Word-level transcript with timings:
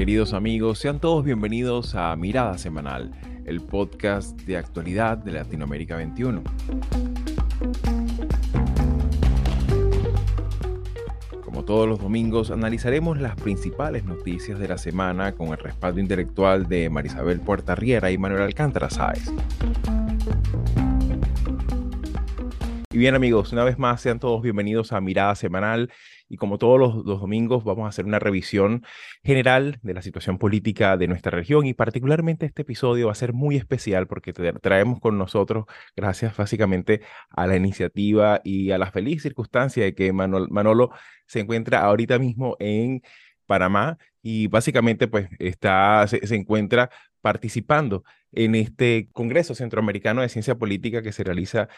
Queridos 0.00 0.32
amigos, 0.32 0.78
sean 0.78 0.98
todos 0.98 1.26
bienvenidos 1.26 1.94
a 1.94 2.16
Mirada 2.16 2.56
Semanal, 2.56 3.12
el 3.44 3.60
podcast 3.60 4.34
de 4.40 4.56
actualidad 4.56 5.18
de 5.18 5.32
Latinoamérica 5.32 5.94
21. 5.94 6.42
Como 11.44 11.66
todos 11.66 11.86
los 11.86 11.98
domingos, 11.98 12.50
analizaremos 12.50 13.20
las 13.20 13.36
principales 13.36 14.04
noticias 14.04 14.58
de 14.58 14.68
la 14.68 14.78
semana 14.78 15.32
con 15.32 15.48
el 15.48 15.58
respaldo 15.58 16.00
intelectual 16.00 16.66
de 16.66 16.88
Marisabel 16.88 17.40
Puerta 17.40 17.74
Riera 17.74 18.10
y 18.10 18.16
Manuel 18.16 18.40
Alcántara 18.40 18.88
Sáez. 18.88 19.30
Y 22.90 22.96
bien 22.96 23.14
amigos, 23.14 23.52
una 23.52 23.64
vez 23.64 23.78
más 23.78 24.00
sean 24.00 24.18
todos 24.18 24.40
bienvenidos 24.40 24.94
a 24.94 25.00
Mirada 25.02 25.34
Semanal 25.34 25.90
y 26.30 26.36
como 26.36 26.56
todos 26.58 26.78
los, 26.78 27.04
domingos 27.04 27.64
vamos 27.64 27.84
a 27.84 27.88
hacer 27.88 28.06
una 28.06 28.20
revisión 28.20 28.84
general 29.24 29.80
de 29.82 29.94
la 29.94 30.00
situación 30.00 30.38
política 30.38 30.96
de 30.96 31.08
nuestra 31.08 31.32
región 31.32 31.66
y 31.66 31.74
particularmente 31.74 32.46
este 32.46 32.62
episodio 32.62 33.06
va 33.06 33.12
a 33.12 33.16
ser 33.16 33.32
muy 33.32 33.56
especial 33.56 34.06
porque 34.06 34.32
traemos 34.32 35.00
con 35.00 35.18
nosotros, 35.18 35.64
gracias 35.96 36.36
básicamente 36.36 37.02
a 37.30 37.46
la 37.48 37.56
iniciativa 37.56 38.40
y 38.44 38.70
a 38.70 38.78
la 38.78 38.92
feliz 38.92 39.22
circunstancia 39.22 39.84
de 39.84 39.94
que 39.94 40.12
Manolo 40.12 40.90
se 41.26 41.40
encuentra 41.40 41.80
ahorita 41.80 42.18
mismo 42.18 42.56
en 42.60 43.02
Panamá 43.46 43.98
y 44.22 44.46
básicamente 44.46 45.08
pues 45.08 45.28
está, 45.40 46.06
se 46.06 46.36
encuentra 46.36 46.90
participando 47.20 48.04
en 48.32 48.54
este 48.54 49.08
Congreso 49.12 49.54
Centroamericano 49.54 50.22
de 50.22 50.28
Ciencia 50.28 50.56
Política 50.56 51.02
que 51.02 51.12
se 51.12 51.24
realiza 51.24 51.68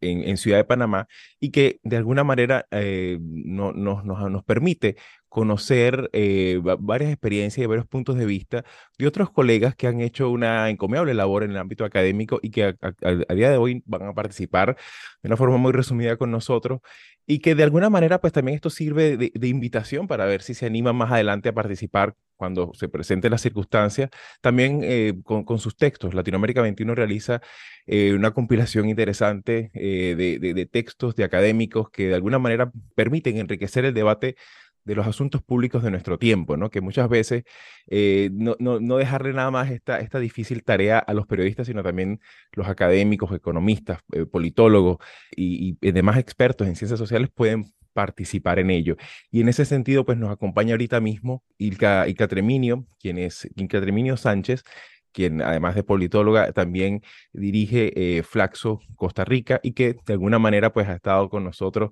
en, 0.00 0.36
Ciudad 0.36 0.58
de 0.58 0.64
Panamá 0.64 1.08
y 1.40 1.50
que 1.50 1.78
de 1.82 1.96
alguna 1.96 2.24
manera 2.24 2.66
eh, 2.70 3.18
no, 3.20 3.72
nos 3.72 4.44
permite 4.44 4.96
conocer 5.28 6.10
eh, 6.12 6.60
varias 6.80 7.10
experiencias 7.12 7.64
y 7.64 7.66
varios 7.68 7.86
puntos 7.86 8.16
de 8.16 8.26
vista 8.26 8.64
de 8.98 9.06
otros 9.06 9.30
colegas 9.30 9.76
que 9.76 9.86
han 9.86 10.00
hecho 10.00 10.30
una 10.30 10.68
encomiable 10.70 11.14
labor 11.14 11.44
en 11.44 11.52
el 11.52 11.56
ámbito 11.58 11.84
académico 11.84 12.40
y 12.42 12.50
que 12.50 12.64
a, 12.64 13.34
día 13.34 13.50
de 13.50 13.56
hoy 13.56 13.82
van 13.86 14.02
a 14.02 14.12
participar 14.14 14.76
de 15.22 15.28
una 15.28 15.36
forma 15.36 15.56
muy 15.56 15.72
resumida 15.72 16.16
con 16.16 16.30
nosotros 16.30 16.80
y 17.26 17.38
que 17.38 17.54
de 17.54 17.62
alguna 17.62 17.90
manera 17.90 18.20
pues 18.20 18.32
también 18.32 18.56
esto 18.56 18.70
sirve 18.70 19.16
de, 19.16 19.48
invitación 19.48 20.08
para 20.08 20.24
ver 20.26 20.42
si 20.42 20.54
se 20.54 20.66
animan 20.66 20.96
más 20.96 21.12
adelante 21.12 21.48
a 21.48 21.52
participar 21.52 22.16
cuando 22.36 22.72
se 22.74 22.88
presenten 22.88 23.30
las 23.30 23.42
circunstancias, 23.42 24.08
también 24.40 24.80
eh, 24.82 25.12
con, 25.22 25.58
sus 25.58 25.76
textos. 25.76 25.99
Latinoamérica 26.12 26.62
21 26.62 26.94
realiza 26.94 27.40
eh, 27.86 28.14
una 28.14 28.32
compilación 28.32 28.88
interesante 28.88 29.70
de, 29.74 30.38
de 30.38 30.66
textos 30.66 31.14
de 31.16 31.24
académicos 31.24 31.90
que 31.90 32.08
de 32.08 32.14
alguna 32.14 32.38
manera 32.38 32.72
permiten 32.94 33.38
enriquecer 33.38 33.84
el 33.84 33.94
debate 33.94 34.36
de 34.84 34.94
los 34.94 35.06
asuntos 35.06 35.42
públicos 35.42 35.82
de 35.82 35.90
nuestro 35.90 36.18
tiempo, 36.18 36.56
¿no? 36.56 36.70
Que 36.70 36.80
muchas 36.80 37.08
veces 37.08 37.44
eh, 37.88 38.30
no, 38.32 38.56
no, 38.58 38.96
dejarle 38.96 39.32
nada 39.32 39.50
más 39.50 39.70
esta, 39.70 40.00
esta 40.00 40.18
difícil 40.18 40.64
tarea 40.64 40.98
a 40.98 41.14
los 41.14 41.26
periodistas, 41.26 41.66
sino 41.66 41.82
también 41.82 42.20
los 42.52 42.68
académicos, 42.68 43.32
economistas, 43.32 44.00
eh, 44.12 44.26
politólogos 44.26 44.98
y, 45.36 45.76
demás 45.80 46.18
expertos 46.18 46.66
en 46.66 46.76
ciencias 46.76 46.98
sociales 46.98 47.30
pueden 47.34 47.66
participar 47.92 48.58
en 48.58 48.70
ello. 48.70 48.96
Y 49.30 49.40
en 49.40 49.48
ese 49.48 49.64
sentido, 49.64 50.04
pues 50.04 50.16
nos 50.18 50.30
acompaña 50.30 50.72
ahorita 50.74 51.00
mismo 51.00 51.44
Ilka, 51.58 52.06
Ilka 52.08 52.28
quien 52.28 53.18
es 53.18 53.48
Ilka 53.56 54.16
Sánchez, 54.16 54.64
quien 55.12 55.42
además 55.42 55.74
de 55.74 55.82
politóloga 55.82 56.52
también 56.52 57.02
dirige 57.32 57.92
eh, 57.96 58.22
Flaxo 58.22 58.80
Costa 58.96 59.24
Rica 59.24 59.60
y 59.62 59.72
que 59.72 59.96
de 60.06 60.12
alguna 60.12 60.38
manera 60.38 60.72
pues 60.72 60.88
ha 60.88 60.94
estado 60.94 61.28
con 61.28 61.44
nosotros 61.44 61.90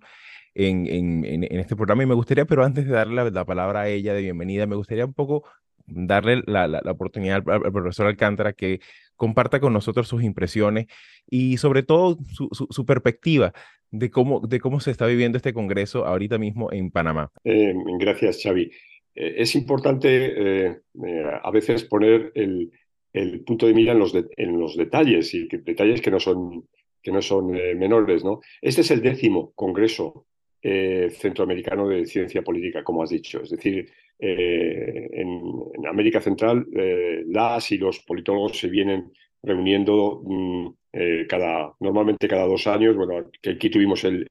en, 0.55 0.87
en, 0.87 1.45
este 1.59 1.77
programa. 1.77 2.03
Y 2.03 2.07
me 2.07 2.15
gustaría, 2.15 2.45
pero 2.45 2.65
antes 2.65 2.87
de 2.87 2.93
darle 2.93 3.31
la, 3.31 3.45
palabra 3.45 3.83
a 3.83 3.89
ella 3.89 4.15
de 4.15 4.23
bienvenida, 4.23 4.67
me 4.67 4.77
gustaría 4.77 5.05
un 5.05 5.15
poco 5.15 5.45
darle 5.87 6.43
la, 6.47 6.67
la, 6.67 6.81
oportunidad 6.91 7.43
al, 7.49 7.73
profesor 7.73 8.07
Alcántara 8.07 8.53
que 8.53 8.81
comparta 9.17 9.61
con 9.61 9.73
nosotros 9.73 10.09
sus 10.09 10.23
impresiones 10.23 10.87
y 11.29 11.57
sobre 11.57 11.83
todo 11.83 12.19
su, 12.33 12.49
su, 12.51 12.87
perspectiva 12.87 13.53
de 13.91 14.11
cómo, 14.11 14.41
de 14.41 14.61
cómo 14.61 14.81
se 14.81 14.91
está 14.91 15.07
viviendo 15.07 15.37
este 15.37 15.55
Congreso 15.55 16.05
ahorita 16.05 16.39
mismo 16.39 16.73
en 16.73 16.91
Panamá. 16.91 17.31
Eh, 17.45 17.73
gracias, 17.99 18.43
Xavi. 18.43 18.71
Eh, 19.15 19.35
es 19.39 19.55
importante 19.55 20.81
a 21.43 21.51
veces 21.51 21.85
poner 21.85 22.33
el, 22.35 22.71
el, 23.21 23.41
punto 23.41 23.67
de 23.67 23.75
mira 23.75 23.93
en 23.93 23.99
los, 23.99 24.15
en 24.15 24.59
los 24.59 24.77
detalles 24.77 25.35
y 25.35 25.49
que, 25.49 25.59
detalles 25.59 26.01
que 26.01 26.11
no 26.11 26.21
son, 26.21 26.69
que 27.03 27.13
no 27.13 27.23
son 27.23 27.51
menores. 27.51 28.25
¿no? 28.25 28.41
Este 28.63 28.83
es 28.83 28.91
el 28.91 29.03
décimo 29.03 29.53
Congreso 29.55 30.27
eh, 30.61 31.11
centroamericano 31.11 31.87
de 31.89 32.05
ciencia 32.05 32.43
política, 32.43 32.83
como 32.83 33.05
has 33.05 33.11
dicho. 33.11 33.41
Es 33.43 33.51
decir, 33.51 33.89
eh, 34.19 35.09
en, 35.13 35.87
América 35.87 36.21
Central 36.21 36.67
eh, 36.77 37.23
las 37.29 37.71
y 37.71 37.79
los 37.79 38.01
politólogos 38.01 38.59
se 38.59 38.69
vienen 38.69 39.13
reuniendo 39.41 40.21
mm, 40.93 41.27
cada, 41.29 41.75
normalmente 41.81 42.29
cada 42.29 42.45
dos 42.47 42.67
años. 42.67 42.97
Bueno, 42.97 43.31
que 43.41 43.51
aquí 43.51 43.71
tuvimos 43.71 44.05
el, 44.05 44.27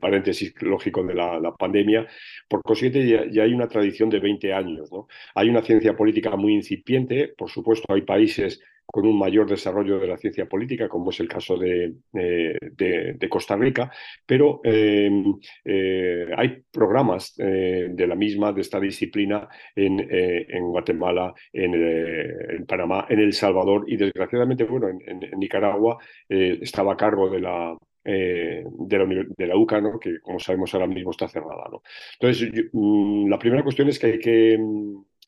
paréntesis 0.00 0.54
lógico 0.62 1.04
de 1.04 1.14
la, 1.14 1.54
pandemia. 1.58 2.06
Por 2.48 2.62
consiguiente, 2.62 3.30
ya, 3.30 3.42
hay 3.42 3.52
una 3.52 3.68
tradición 3.68 4.10
de 4.10 4.20
20 4.20 4.52
años. 4.52 4.90
¿no? 4.92 5.08
Hay 5.34 5.48
una 5.48 5.62
ciencia 5.62 5.96
política 5.96 6.36
muy 6.36 6.54
incipiente. 6.54 7.28
Por 7.36 7.50
supuesto, 7.50 7.92
hay 7.92 8.02
países 8.02 8.60
con 8.90 9.06
un 9.06 9.18
mayor 9.18 9.48
desarrollo 9.48 9.98
de 9.98 10.06
la 10.06 10.16
ciencia 10.16 10.46
política, 10.46 10.88
como 10.88 11.10
es 11.10 11.20
el 11.20 11.28
caso 11.28 11.58
de, 11.58 11.94
de, 12.10 13.28
Costa 13.28 13.54
Rica, 13.54 13.90
pero 14.24 14.60
em, 14.64 15.34
eh, 15.64 16.26
hay 16.34 16.62
programas 16.72 17.34
eh, 17.38 17.88
de 17.90 18.06
la 18.06 18.14
misma, 18.14 18.52
de 18.52 18.62
esta 18.62 18.80
disciplina, 18.80 19.46
en, 19.76 20.00
eh, 20.00 20.46
en 20.48 20.64
Guatemala, 20.64 21.34
en, 21.52 22.64
Panamá, 22.66 23.06
en 23.10 23.20
El 23.20 23.34
Salvador 23.34 23.84
y 23.86 23.96
desgraciadamente, 23.96 24.64
bueno, 24.64 24.88
en, 24.88 25.20
Nicaragua 25.38 25.98
estaba 26.28 26.94
a 26.94 26.96
cargo 26.96 27.28
de 27.28 27.40
la, 27.40 27.76
de, 28.04 28.64
la, 28.90 29.24
de 29.36 29.46
la 29.46 29.56
UCA, 29.56 29.80
¿no? 29.82 29.98
que 29.98 30.18
como 30.20 30.40
sabemos 30.40 30.72
ahora 30.72 30.86
mismo 30.86 31.10
está 31.10 31.28
cerrada. 31.28 31.68
¿no? 31.70 31.82
Entonces, 32.18 32.68
mm, 32.72 33.28
la 33.28 33.38
primera 33.38 33.62
cuestión 33.62 33.88
es 33.88 33.98
que 33.98 34.06
hay 34.06 34.18
que 34.18 34.58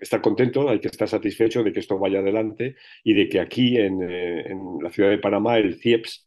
estar 0.00 0.20
contento, 0.20 0.68
hay 0.68 0.80
que 0.80 0.88
estar 0.88 1.08
satisfecho 1.08 1.62
de 1.62 1.72
que 1.72 1.80
esto 1.80 1.98
vaya 1.98 2.20
adelante 2.20 2.76
y 3.04 3.14
de 3.14 3.28
que 3.28 3.40
aquí 3.40 3.76
en, 3.76 4.00
eh, 4.02 4.54
la 4.82 4.90
ciudad 4.90 5.10
de 5.10 5.18
Panamá 5.18 5.58
el 5.58 5.76
CIEPS 5.76 6.26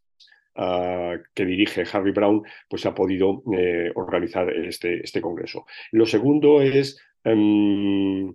ah, 0.56 1.16
que 1.34 1.46
dirige 1.46 1.84
Harry 1.92 2.12
Brown, 2.12 2.44
pues 2.70 2.86
ha 2.86 2.94
podido 2.94 3.44
eh, 3.58 3.92
organizar 3.96 4.50
este, 4.52 5.04
este 5.04 5.22
congreso. 5.22 5.66
Lo 5.92 6.06
segundo 6.06 6.62
es 6.62 7.00
em, 7.24 8.34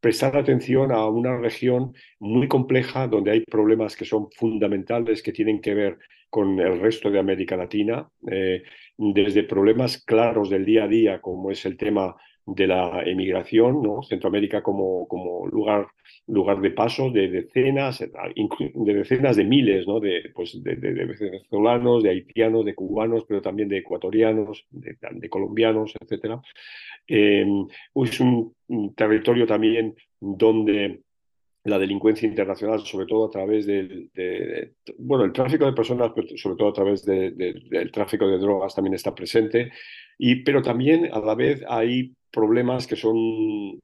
prestar 0.00 0.36
atención 0.36 0.90
a 0.90 1.06
una 1.06 1.38
región 1.38 1.94
muy 2.18 2.48
compleja 2.48 3.06
donde 3.06 3.30
hay 3.30 3.40
problemas 3.40 3.96
que 3.96 4.04
son 4.04 4.30
fundamentales, 4.32 5.22
que 5.22 5.32
tienen 5.32 5.60
que 5.60 5.74
ver 5.74 5.98
con 6.28 6.58
el 6.58 6.80
resto 6.80 7.10
de 7.10 7.18
América 7.18 7.56
Latina, 7.56 8.08
eh, 8.30 8.62
desde 8.96 9.44
problemas 9.44 10.02
claros 10.02 10.48
del 10.48 10.64
día 10.64 10.84
a 10.84 10.88
día, 10.88 11.20
como 11.20 11.50
es 11.50 11.64
el 11.66 11.76
tema 11.76 12.16
de 12.46 12.66
la 12.66 13.02
emigración, 13.04 13.82
¿no? 13.82 14.02
Centroamérica 14.02 14.62
como, 14.62 15.06
como 15.06 15.46
lugar, 15.46 15.86
lugar 16.26 16.60
de 16.60 16.70
paso 16.70 17.10
de 17.10 17.28
decenas, 17.28 18.00
de 18.00 18.94
decenas 18.94 19.36
de 19.36 19.44
miles 19.44 19.86
¿no? 19.86 20.00
de, 20.00 20.30
pues 20.34 20.62
de, 20.62 20.74
venezolanos, 20.74 22.02
de 22.02 22.10
haitianos, 22.10 22.64
de 22.64 22.74
cubanos, 22.74 23.24
pero 23.26 23.42
también 23.42 23.68
de 23.68 23.78
ecuatorianos, 23.78 24.66
de, 24.70 25.28
colombianos, 25.28 25.94
etc. 26.00 26.40
Eh, 27.06 27.46
es 27.94 28.20
un, 28.20 28.54
territorio 28.96 29.46
también 29.46 29.94
donde 30.18 31.02
la 31.64 31.78
delincuencia 31.78 32.28
internacional, 32.28 32.80
sobre 32.80 33.06
todo 33.06 33.26
a 33.26 33.30
través 33.30 33.66
del 33.66 34.10
bueno, 34.98 35.24
el 35.24 35.32
tráfico 35.32 35.64
de 35.64 35.72
personas, 35.72 36.10
pero 36.14 36.26
sobre 36.36 36.56
todo 36.56 36.68
a 36.68 36.72
través 36.72 37.04
del 37.04 37.90
tráfico 37.92 38.26
de 38.26 38.38
drogas 38.38 38.74
también 38.74 38.94
está 38.94 39.14
presente, 39.14 39.70
y, 40.18 40.42
pero 40.42 40.62
también 40.62 41.08
a 41.12 41.20
la 41.20 41.34
vez 41.34 41.62
hay 41.68 42.14
problemas 42.30 42.86
que 42.86 42.96
son 42.96 43.80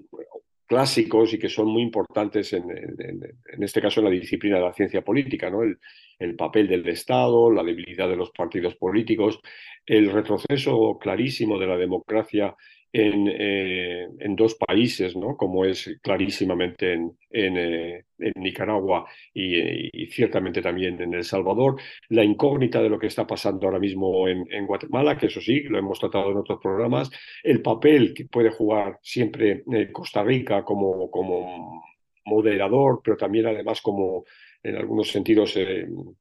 clásicos 0.66 1.32
y 1.32 1.38
que 1.38 1.48
son 1.48 1.68
muy 1.68 1.82
importantes 1.82 2.52
en, 2.52 2.70
en, 2.70 3.62
este 3.62 3.80
caso 3.80 4.00
en 4.00 4.04
la 4.04 4.12
disciplina 4.12 4.56
de 4.56 4.64
la 4.64 4.74
ciencia 4.74 5.02
política, 5.02 5.48
¿no? 5.48 5.62
El, 5.62 5.78
el, 6.18 6.36
papel 6.36 6.68
del 6.68 6.86
Estado, 6.88 7.50
la 7.50 7.62
debilidad 7.62 8.08
de 8.08 8.16
los 8.16 8.30
partidos 8.32 8.74
políticos, 8.76 9.40
el 9.86 10.10
retroceso 10.12 10.98
clarísimo 11.00 11.58
de 11.58 11.66
la 11.66 11.78
democracia 11.78 12.54
eh, 12.90 14.08
en, 14.18 14.34
dos 14.34 14.54
países, 14.54 15.14
¿no? 15.14 15.36
como 15.36 15.66
es 15.66 15.98
clarísimamente 16.02 16.94
en, 16.94 17.16
eh, 17.30 18.04
Nicaragua 18.36 19.06
y, 19.34 20.06
ciertamente 20.06 20.62
también 20.62 21.00
en 21.02 21.12
El 21.12 21.24
Salvador, 21.24 21.76
la 22.08 22.24
incógnita 22.24 22.82
de 22.82 22.88
lo 22.88 22.98
que 22.98 23.08
está 23.08 23.26
pasando 23.26 23.66
ahora 23.66 23.78
mismo 23.78 24.26
en, 24.26 24.66
Guatemala, 24.66 25.18
que 25.18 25.26
eso 25.26 25.40
sí, 25.40 25.60
lo 25.64 25.78
hemos 25.78 26.00
tratado 26.00 26.30
en 26.30 26.38
otros 26.38 26.60
programas, 26.62 27.10
el 27.42 27.60
papel 27.60 28.14
que 28.14 28.24
puede 28.24 28.50
jugar 28.50 28.98
siempre 29.02 29.64
eh, 29.70 29.92
Costa 29.92 30.22
Rica 30.22 30.64
como, 30.64 31.10
como 31.10 31.82
moderador, 32.24 33.00
pero 33.04 33.18
también 33.18 33.46
además 33.46 33.82
como 33.82 34.24
en 34.62 34.76
algunos 34.76 35.10
sentidos 35.10 35.56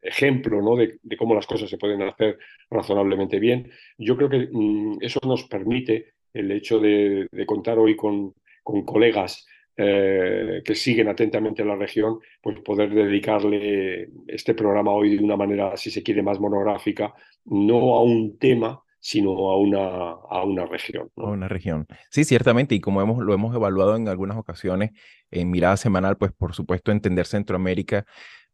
ejemplo 0.02 0.62
¿no? 0.62 0.76
de, 0.76 1.00
cómo 1.18 1.34
las 1.34 1.48
cosas 1.48 1.70
se 1.70 1.78
pueden 1.78 2.02
hacer 2.04 2.38
razonablemente 2.70 3.40
bien. 3.40 3.72
Yo 3.98 4.16
creo 4.16 4.30
que 4.30 4.50
mm, 4.52 4.98
eso 5.02 5.20
nos 5.24 5.46
permite 5.46 6.17
el 6.34 6.52
hecho 6.52 6.80
de, 6.80 7.28
contar 7.46 7.80
hoy 7.80 7.96
con, 7.96 8.34
con 8.64 8.84
colegas 8.84 9.46
eh, 9.80 10.62
que 10.66 10.74
siguen 10.74 11.08
atentamente 11.08 11.64
la 11.64 11.76
región, 11.76 12.20
pues 12.42 12.60
poder 12.62 12.94
dedicarle 12.94 14.10
este 14.28 14.56
programa 14.56 14.92
hoy 14.92 15.18
de 15.18 15.24
una 15.24 15.38
manera, 15.38 15.78
si 15.78 15.92
se 15.92 16.02
quiere, 16.02 16.24
más 16.24 16.40
monográfica, 16.40 17.14
no 17.46 17.94
a 17.94 18.02
un 18.02 18.40
tema, 18.40 18.82
sino 19.00 19.52
a 19.52 19.58
una, 19.58 20.14
a 20.30 20.44
una 20.44 20.66
región. 20.66 21.10
A 21.16 21.30
una 21.30 21.48
región. 21.48 21.86
Sí, 22.10 22.24
ciertamente, 22.24 22.74
y 22.74 22.80
como 22.80 23.02
hemos, 23.02 23.24
lo 23.24 23.34
hemos 23.34 23.56
evaluado 23.56 23.96
en 23.96 24.08
algunas 24.08 24.38
ocasiones 24.38 24.92
en 25.30 25.52
mirada 25.52 25.78
semanal, 25.78 26.18
pues 26.18 26.32
por 26.32 26.56
supuesto 26.56 26.92
entender 26.92 27.28
Centroamérica 27.28 28.06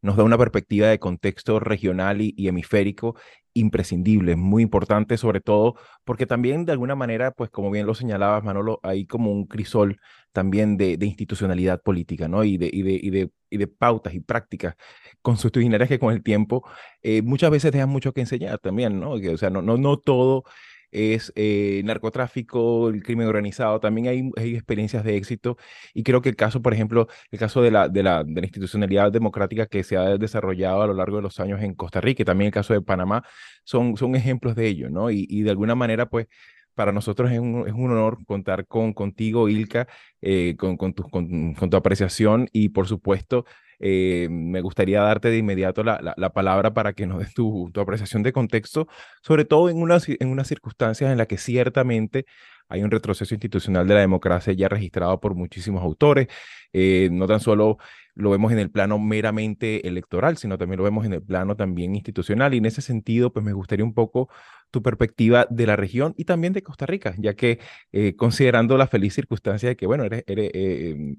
nos 0.03 0.17
da 0.17 0.23
una 0.23 0.37
perspectiva 0.37 0.87
de 0.87 0.99
contexto 0.99 1.59
regional 1.59 2.21
y, 2.21 2.47
hemisférico 2.47 3.15
imprescindible, 3.55 4.35
muy 4.35 4.63
importante, 4.63 5.17
sobre 5.17 5.39
todo 5.39 5.75
porque 6.03 6.25
también 6.25 6.65
de 6.65 6.73
alguna 6.73 6.95
manera, 6.95 7.31
pues 7.31 7.49
como 7.49 7.71
bien 7.71 7.85
lo 7.85 7.95
señalabas, 7.95 8.43
Manolo, 8.43 8.79
hay 8.83 9.05
como 9.05 9.31
un 9.31 9.45
crisol 9.47 9.99
también 10.31 10.75
de, 10.77 10.97
institucionalidad 11.01 11.81
política, 11.81 12.27
¿no? 12.27 12.43
Y 12.43 12.57
de, 12.57 12.69
y 12.71 12.81
y 12.81 13.09
de, 13.11 13.31
y 13.49 13.57
de 13.57 13.67
pautas 13.67 14.13
y 14.13 14.19
prácticas 14.19 14.75
constitucionales 15.21 15.87
que 15.87 15.99
con 15.99 16.13
el 16.13 16.23
tiempo 16.23 16.67
eh, 17.01 17.21
muchas 17.21 17.51
veces 17.51 17.71
dejan 17.71 17.89
mucho 17.89 18.11
que 18.13 18.21
enseñar 18.21 18.59
también, 18.59 18.99
¿no? 18.99 19.11
o 19.11 19.37
sea, 19.37 19.49
no 19.49 19.97
todo 19.99 20.43
es 20.93 21.33
eh, 21.35 21.81
narcotráfico, 21.85 22.89
el 22.89 23.03
crimen 23.03 23.27
organizado, 23.27 23.79
también 23.79 24.07
hay, 24.07 24.31
hay, 24.37 24.55
experiencias 24.55 25.03
de 25.03 25.17
éxito 25.17 25.57
y 25.93 26.03
creo 26.03 26.21
que 26.21 26.29
el 26.29 26.35
caso, 26.35 26.61
por 26.61 26.73
ejemplo, 26.73 27.07
el 27.31 27.39
caso 27.39 27.61
de 27.61 27.71
la, 27.71 27.89
de 27.89 28.03
la, 28.03 28.23
de 28.23 28.41
la 28.41 28.47
institucionalidad 28.47 29.11
democrática 29.11 29.65
que 29.67 29.83
se 29.83 29.97
ha 29.97 30.17
desarrollado 30.17 30.81
a 30.83 30.87
lo 30.87 30.93
largo 30.93 31.17
de 31.17 31.23
los 31.23 31.39
años 31.39 31.61
en 31.61 31.73
Costa 31.75 32.01
Rica 32.01 32.23
también 32.25 32.47
el 32.47 32.53
caso 32.53 32.73
de 32.73 32.81
Panamá 32.81 33.23
son, 33.63 33.97
son 33.97 34.15
ejemplos 34.15 34.55
de 34.55 34.67
ello, 34.67 34.89
¿no? 34.89 35.09
Y 35.09 35.41
de 35.41 35.49
alguna 35.49 35.75
manera, 35.75 36.07
pues, 36.09 36.27
para 36.75 36.91
nosotros 36.91 37.31
es 37.31 37.39
un, 37.39 37.67
es 37.67 37.73
un 37.73 37.91
honor 37.91 38.17
contar 38.25 38.67
con, 38.67 38.93
contigo, 38.93 39.49
Ilka, 39.49 39.87
eh, 40.21 40.55
con, 40.57 40.77
con, 40.77 40.93
tu, 40.93 41.03
con, 41.09 41.55
tu 41.55 41.77
apreciación 41.77 42.49
y, 42.51 42.69
por 42.69 42.87
supuesto, 42.87 43.45
eh, 43.79 44.27
me 44.29 44.61
gustaría 44.61 45.01
darte 45.01 45.29
de 45.29 45.37
inmediato 45.37 45.83
la, 45.83 46.13
la, 46.15 46.33
palabra 46.33 46.73
para 46.73 46.93
que 46.93 47.05
nos 47.05 47.19
des 47.19 47.33
tu, 47.33 47.69
tu, 47.73 47.81
apreciación 47.81 48.23
de 48.23 48.31
contexto, 48.31 48.87
sobre 49.21 49.45
todo 49.45 49.69
en 49.69 49.77
unas, 49.81 50.07
en 50.07 50.27
unas 50.27 50.47
circunstancias 50.47 51.11
en 51.11 51.17
las 51.17 51.27
que 51.27 51.37
ciertamente 51.37 52.25
hay 52.69 52.83
un 52.83 52.91
retroceso 52.91 53.33
institucional 53.35 53.87
de 53.87 53.93
la 53.93 53.99
democracia 53.99 54.53
ya 54.53 54.69
registrado 54.69 55.19
por 55.19 55.35
muchísimos 55.35 55.83
autores, 55.83 56.27
eh, 56.71 57.09
no 57.11 57.27
tan 57.27 57.39
solo 57.39 57.77
lo 58.15 58.29
vemos 58.29 58.51
en 58.51 58.59
el 58.59 58.69
plano 58.69 58.99
meramente 58.99 59.87
electoral, 59.87 60.37
sino 60.37 60.57
también 60.57 60.77
lo 60.77 60.83
vemos 60.83 61.05
en 61.05 61.13
el 61.13 61.21
plano 61.21 61.55
también 61.55 61.95
institucional. 61.95 62.53
Y 62.53 62.57
en 62.57 62.65
ese 62.65 62.81
sentido, 62.81 63.33
pues 63.33 63.45
me 63.45 63.53
gustaría 63.53 63.85
un 63.85 63.93
poco 63.93 64.29
tu 64.71 64.81
perspectiva 64.81 65.47
de 65.49 65.67
la 65.67 65.75
región 65.75 66.13
y 66.17 66.25
también 66.25 66.53
de 66.53 66.63
Costa 66.63 66.85
Rica, 66.85 67.15
ya 67.17 67.35
que 67.35 67.59
eh, 67.91 68.15
considerando 68.15 68.77
la 68.77 68.87
feliz 68.87 69.13
circunstancia 69.13 69.69
de 69.69 69.75
que, 69.75 69.85
bueno, 69.85 70.03
eres, 70.03 70.23
eres, 70.27 70.51
em, 70.53 71.17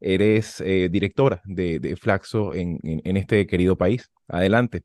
eres 0.00 0.60
eh, 0.60 0.88
directora 0.90 1.40
de, 1.44 1.96
Flaxo 1.96 2.54
en, 2.54 2.78
en, 2.82 3.16
este 3.16 3.46
querido 3.46 3.76
país. 3.76 4.10
Adelante. 4.28 4.82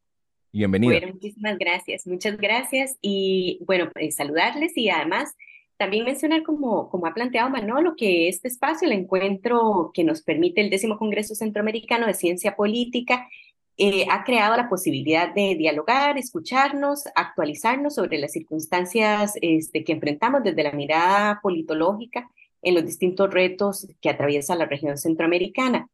Bienvenida. 0.52 0.94
Bueno, 0.94 1.14
muchísimas 1.14 1.58
gracias, 1.58 2.08
muchas 2.08 2.38
gracias. 2.38 2.98
Y 3.02 3.60
bueno, 3.68 3.90
pues, 3.94 4.16
saludarles 4.16 4.76
y 4.76 4.90
además 4.90 5.36
también 5.80 6.04
mencionar, 6.04 6.44
como, 6.44 6.90
como 6.90 7.08
ha 7.08 7.14
planteado 7.14 7.50
Manolo, 7.50 7.96
que 7.96 8.28
este 8.28 8.50
espacio, 8.50 8.86
el 8.86 8.92
encuentro 8.92 9.92
que 9.94 10.04
nos 10.04 10.22
permite 10.22 10.60
el 10.60 10.70
décimo 10.70 10.98
Congreso 10.98 11.36
Centroamericano 11.36 12.06
de 12.06 12.14
Ciencia 12.14 12.58
Política, 12.58 13.30
eh, 13.78 14.06
ha 14.12 14.26
creado 14.26 14.58
la 14.58 14.68
posibilidad 14.68 15.34
de 15.34 15.56
dialogar, 15.56 16.18
escucharnos, 16.18 17.06
actualizarnos 17.16 17.96
sobre 17.96 18.18
las 18.18 18.34
circunstancias 18.34 19.36
este, 19.42 19.86
que 19.86 19.94
enfrentamos 19.94 20.44
desde 20.44 20.64
la 20.64 20.74
mirada 20.74 21.40
politológica 21.42 22.30
en 22.62 22.76
los 22.76 22.86
distintos 22.86 23.34
retos 23.34 23.88
que 24.02 24.10
atraviesa 24.10 24.58
la 24.58 24.66
región 24.66 24.98
centroamericana. 24.98 25.88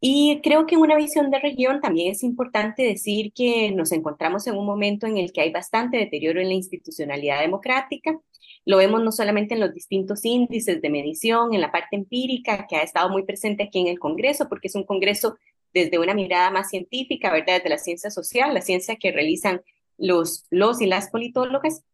Y 0.00 0.40
creo 0.42 0.66
que 0.66 0.74
en 0.74 0.80
una 0.80 0.96
visión 0.96 1.30
de 1.30 1.38
región 1.38 1.80
también 1.80 2.10
es 2.10 2.24
importante 2.24 2.82
decir 2.82 3.32
que 3.32 3.70
nos 3.70 3.92
encontramos 3.92 4.48
en 4.48 4.56
un 4.56 4.66
momento 4.66 5.06
en 5.06 5.18
el 5.18 5.30
que 5.30 5.42
hay 5.42 5.52
bastante 5.52 5.98
deterioro 5.98 6.40
en 6.40 6.48
la 6.48 6.54
institucionalidad 6.54 7.40
democrática. 7.42 8.18
Lo 8.64 8.76
vemos 8.76 9.02
no 9.02 9.12
solamente 9.12 9.54
en 9.54 9.60
los 9.60 9.74
distintos 9.74 10.24
índices 10.24 10.82
de 10.82 10.90
medición, 10.90 11.54
en 11.54 11.60
la 11.60 11.72
parte 11.72 11.96
empírica 11.96 12.66
que 12.68 12.76
ha 12.76 12.82
estado 12.82 13.08
muy 13.08 13.24
presente 13.24 13.64
aquí 13.64 13.80
en 13.80 13.88
el 13.88 13.98
Congreso, 13.98 14.48
porque 14.48 14.68
es 14.68 14.74
un 14.74 14.84
Congreso 14.84 15.36
desde 15.72 15.98
una 15.98 16.14
mirada 16.14 16.50
más 16.50 16.68
científica, 16.68 17.32
¿verdad? 17.32 17.56
Desde 17.56 17.70
la 17.70 17.78
ciencia 17.78 18.10
social, 18.10 18.52
la 18.54 18.60
ciencia 18.60 18.96
que 18.96 19.12
realizan 19.12 19.62
los, 19.98 20.46
los 20.50 20.80
y 20.80 20.86
las 20.86 21.10
politólogas, 21.10 21.84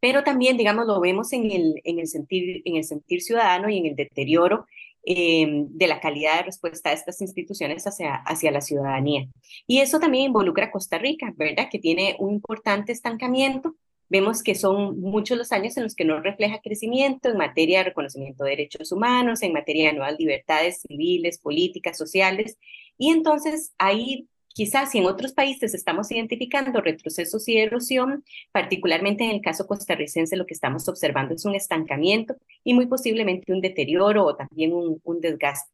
pero 0.00 0.24
también, 0.24 0.56
digamos, 0.56 0.86
lo 0.86 1.00
vemos 1.00 1.32
en 1.32 1.50
el, 1.50 1.80
en 1.84 1.98
el, 1.98 2.06
sentir, 2.06 2.62
en 2.64 2.76
el 2.76 2.84
sentir 2.84 3.22
ciudadano 3.22 3.68
y 3.68 3.78
en 3.78 3.86
el 3.86 3.96
deterioro 3.96 4.66
em, 5.02 5.68
de 5.70 5.86
la 5.86 6.00
calidad 6.00 6.38
de 6.38 6.42
respuesta 6.44 6.90
de 6.90 6.96
estas 6.96 7.20
instituciones 7.20 7.86
hacia, 7.86 8.14
hacia 8.14 8.50
la 8.50 8.60
ciudadanía. 8.60 9.28
Y 9.66 9.80
eso 9.80 9.98
también 9.98 10.26
involucra 10.26 10.66
a 10.66 10.70
Costa 10.70 10.98
Rica, 10.98 11.32
¿verdad? 11.36 11.68
Que 11.70 11.78
tiene 11.78 12.16
un 12.18 12.34
importante 12.34 12.92
estancamiento. 12.92 13.74
Vemos 14.08 14.42
que 14.42 14.54
son 14.54 15.00
muchos 15.00 15.36
los 15.36 15.52
años 15.52 15.76
en 15.76 15.82
los 15.82 15.94
que 15.94 16.04
no 16.04 16.20
refleja 16.20 16.60
crecimiento 16.60 17.28
en 17.28 17.36
materia 17.36 17.78
de 17.78 17.84
reconocimiento 17.84 18.44
de 18.44 18.50
derechos 18.50 18.92
humanos, 18.92 19.42
en 19.42 19.52
materia 19.52 19.88
de 19.88 19.94
nuevas 19.94 20.18
libertades 20.18 20.82
civiles, 20.82 21.38
políticas, 21.38 21.98
sociales. 21.98 22.58
Y 22.98 23.10
entonces 23.10 23.72
ahí 23.78 24.28
Quizás 24.56 24.90
si 24.90 24.96
en 24.96 25.04
otros 25.04 25.34
países 25.34 25.74
estamos 25.74 26.10
identificando 26.10 26.80
retrocesos 26.80 27.46
y 27.46 27.58
erosión, 27.58 28.24
particularmente 28.52 29.22
en 29.22 29.32
el 29.32 29.42
caso 29.42 29.66
costarricense 29.66 30.34
lo 30.34 30.46
que 30.46 30.54
estamos 30.54 30.88
observando 30.88 31.34
es 31.34 31.44
un 31.44 31.54
estancamiento 31.54 32.36
y 32.64 32.72
muy 32.72 32.86
posiblemente 32.86 33.52
un 33.52 33.60
deterioro 33.60 34.24
o 34.24 34.34
también 34.34 34.72
un, 34.72 35.20
desgaste. 35.20 35.70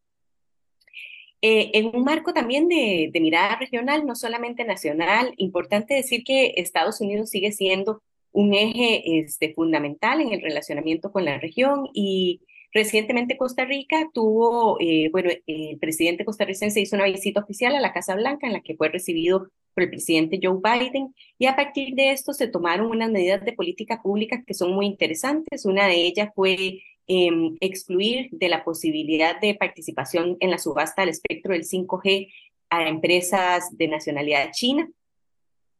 Eh, 1.42 1.70
en 1.74 1.94
un 1.94 2.02
marco 2.02 2.32
también 2.32 2.66
de, 2.66 3.12
mirada 3.20 3.54
regional, 3.54 4.04
no 4.04 4.16
solamente 4.16 4.64
nacional, 4.64 5.32
importante 5.36 5.94
decir 5.94 6.24
que 6.24 6.54
Estados 6.56 7.00
Unidos 7.00 7.30
sigue 7.30 7.52
siendo 7.52 8.02
un 8.32 8.54
eje 8.54 9.20
este, 9.20 9.54
fundamental 9.54 10.20
en 10.20 10.32
el 10.32 10.42
relacionamiento 10.42 11.12
con 11.12 11.24
la 11.24 11.38
región 11.38 11.88
y 11.92 12.40
Recientemente 12.74 13.36
Costa 13.36 13.66
Rica 13.66 14.08
tuvo, 14.14 14.78
eh, 14.80 15.10
bueno, 15.12 15.28
el 15.46 15.78
presidente 15.78 16.24
costarricense 16.24 16.80
hizo 16.80 16.96
una 16.96 17.04
visita 17.04 17.40
oficial 17.40 17.76
a 17.76 17.80
la 17.80 17.92
Casa 17.92 18.14
Blanca 18.14 18.46
en 18.46 18.54
la 18.54 18.62
que 18.62 18.76
fue 18.76 18.88
recibido 18.88 19.50
por 19.74 19.84
el 19.84 19.90
presidente 19.90 20.40
Joe 20.42 20.58
Biden 20.62 21.14
y 21.38 21.46
a 21.46 21.56
partir 21.56 21.94
de 21.94 22.12
esto 22.12 22.32
se 22.32 22.48
tomaron 22.48 22.86
unas 22.86 23.10
medidas 23.10 23.44
de 23.44 23.52
política 23.52 24.00
pública 24.02 24.42
que 24.46 24.54
son 24.54 24.72
muy 24.72 24.86
interesantes. 24.86 25.66
Una 25.66 25.86
de 25.86 25.96
ellas 25.96 26.30
fue 26.34 26.82
em, 27.06 27.58
excluir 27.60 28.30
de 28.30 28.48
la 28.48 28.64
posibilidad 28.64 29.38
de 29.38 29.54
participación 29.54 30.38
en 30.40 30.50
la 30.50 30.58
subasta 30.58 31.02
del 31.02 31.10
espectro 31.10 31.52
del 31.52 31.64
5G 31.64 32.32
a 32.70 32.88
empresas 32.88 33.76
de 33.76 33.88
nacionalidad 33.88 34.50
china. 34.52 34.90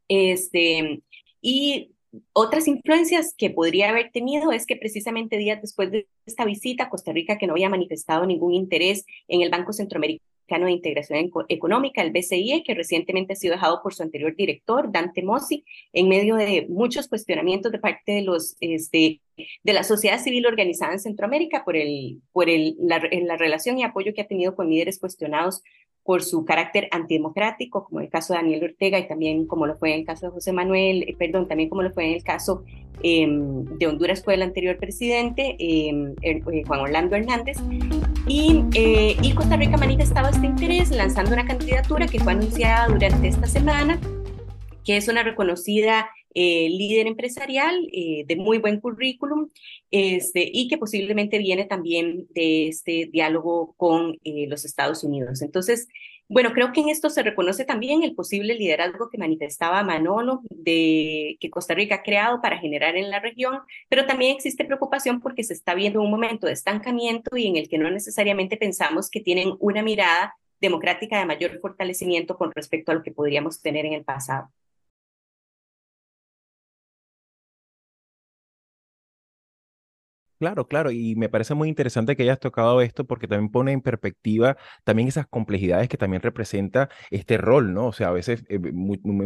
Este, 0.07 1.01
y 1.41 1.89
otras 2.33 2.67
influencias 2.67 3.33
que 3.37 3.49
podría 3.49 3.89
haber 3.89 4.11
tenido 4.11 4.51
es 4.51 4.65
que 4.65 4.75
precisamente 4.75 5.37
días 5.37 5.61
después 5.61 5.91
de 5.91 6.07
esta 6.25 6.45
visita 6.45 6.85
a 6.85 6.89
Costa 6.89 7.11
Rica, 7.11 7.37
que 7.37 7.47
no 7.47 7.53
había 7.53 7.69
manifestado 7.69 8.25
ningún 8.25 8.53
interés 8.53 9.05
en 9.27 9.41
el 9.41 9.49
Banco 9.49 9.73
Centroamericano 9.73 10.23
de 10.65 10.71
Integración 10.71 11.31
Económica, 11.47 12.01
el 12.01 12.11
BCIE, 12.11 12.63
que 12.63 12.75
recientemente 12.75 13.33
ha 13.33 13.35
sido 13.35 13.53
dejado 13.53 13.81
por 13.81 13.93
su 13.93 14.03
anterior 14.03 14.35
director, 14.35 14.91
Dante 14.91 15.23
Mossi, 15.23 15.63
en 15.93 16.09
medio 16.09 16.35
de 16.35 16.67
muchos 16.69 17.07
cuestionamientos 17.07 17.71
de 17.71 17.79
parte 17.79 18.11
de 18.11 18.21
los 18.21 18.55
este, 18.59 19.21
de 19.63 19.73
la 19.73 19.83
sociedad 19.83 20.19
civil 20.19 20.45
organizada 20.45 20.93
en 20.93 20.99
Centroamérica 20.99 21.63
por, 21.65 21.75
el, 21.75 22.21
por 22.31 22.49
el, 22.49 22.75
la, 22.79 23.01
la 23.11 23.37
relación 23.37 23.79
y 23.79 23.83
apoyo 23.83 24.13
que 24.13 24.21
ha 24.21 24.27
tenido 24.27 24.55
con 24.55 24.69
líderes 24.69 24.99
cuestionados 24.99 25.63
por 26.03 26.21
su 26.21 26.43
carácter 26.43 26.87
antidemocrático, 26.91 27.85
como 27.85 28.01
el 28.01 28.09
caso 28.09 28.33
de 28.33 28.39
Daniel 28.39 28.63
Ortega 28.65 28.99
y 28.99 29.07
también 29.07 29.47
como 29.47 29.65
lo 29.65 29.77
fue 29.77 29.93
en 29.93 29.99
el 30.01 30.05
caso 30.05 30.25
de 30.25 30.31
José 30.33 30.51
Manuel, 30.51 31.03
eh, 31.03 31.15
perdón, 31.17 31.47
también 31.47 31.69
como 31.69 31.81
lo 31.81 31.91
fue 31.91 32.05
en 32.05 32.13
el 32.13 32.23
caso 32.23 32.63
em, 33.01 33.65
de 33.77 33.87
Honduras 33.87 34.23
fue 34.23 34.35
el 34.35 34.41
anterior 34.41 34.77
presidente, 34.77 35.55
em, 35.59 36.13
eh, 36.21 36.41
Juan 36.65 36.79
Orlando 36.81 37.15
Hernández. 37.15 37.57
Y, 38.27 38.63
eh, 38.75 39.17
y 39.21 39.33
Costa 39.33 39.57
Rica 39.57 39.75
ha 39.75 39.77
manifestado 39.77 40.29
este 40.29 40.45
interés 40.45 40.91
lanzando 40.91 41.33
una 41.33 41.45
candidatura 41.45 42.07
que 42.07 42.19
fue 42.19 42.33
anunciada 42.33 42.87
durante 42.87 43.27
esta 43.27 43.47
semana, 43.47 43.99
que 44.85 44.97
es 44.97 45.07
una 45.07 45.23
reconocida 45.23 46.09
eh, 46.33 46.69
líder 46.69 47.07
empresarial 47.07 47.87
eh, 47.91 48.25
de 48.27 48.35
muy 48.35 48.57
buen 48.57 48.79
currículum 48.79 49.49
este, 49.91 50.49
y 50.51 50.67
que 50.67 50.77
posiblemente 50.77 51.37
viene 51.37 51.65
también 51.65 52.27
de 52.31 52.67
este 52.67 53.09
diálogo 53.11 53.73
con 53.77 54.17
eh, 54.23 54.47
los 54.47 54.65
Estados 54.65 55.03
Unidos. 55.03 55.41
Entonces, 55.41 55.87
bueno, 56.29 56.53
creo 56.53 56.71
que 56.71 56.81
en 56.81 56.89
esto 56.89 57.09
se 57.09 57.21
reconoce 57.21 57.65
también 57.65 58.01
el 58.01 58.15
posible 58.15 58.55
liderazgo 58.55 59.09
que 59.09 59.17
manifestaba 59.17 59.83
Manolo 59.83 60.41
de 60.49 61.37
que 61.39 61.49
Costa 61.49 61.75
Rica 61.75 61.95
ha 61.95 62.03
creado 62.03 62.41
para 62.41 62.57
generar 62.57 62.95
en 62.95 63.09
la 63.09 63.19
región, 63.19 63.59
pero 63.89 64.05
también 64.05 64.35
existe 64.35 64.65
preocupación 64.65 65.19
porque 65.19 65.43
se 65.43 65.53
está 65.53 65.75
viendo 65.75 66.01
un 66.01 66.09
momento 66.09 66.47
de 66.47 66.53
estancamiento 66.53 67.35
y 67.37 67.47
en 67.47 67.57
el 67.57 67.69
que 67.69 67.77
no 67.77 67.91
necesariamente 67.91 68.57
pensamos 68.57 69.09
que 69.09 69.19
tienen 69.19 69.53
una 69.59 69.83
mirada 69.83 70.35
democrática 70.59 71.19
de 71.19 71.25
mayor 71.25 71.59
fortalecimiento 71.59 72.37
con 72.37 72.51
respecto 72.51 72.91
a 72.91 72.95
lo 72.95 73.03
que 73.03 73.11
podríamos 73.11 73.61
tener 73.61 73.85
en 73.85 73.93
el 73.93 74.03
pasado. 74.03 74.49
Claro, 80.43 80.67
claro, 80.67 80.91
y 80.91 81.15
me 81.15 81.29
parece 81.29 81.53
muy 81.53 81.69
interesante 81.69 82.17
que 82.17 82.23
hayas 82.23 82.37
tocado 82.37 82.81
esto 82.81 83.05
porque 83.05 83.29
también 83.29 83.49
pone 83.49 83.71
en 83.71 83.79
perspectiva 83.79 84.57
también 84.83 85.07
esas 85.07 85.25
complejidades 85.25 85.87
que 85.87 85.95
también 85.95 86.21
representa 86.21 86.89
este 87.11 87.37
rol, 87.37 87.73
¿no? 87.73 87.87
O 87.87 87.93
sea, 87.93 88.09
a 88.09 88.11
veces, 88.11 88.43
eh, 88.49 88.59
en 88.61 88.75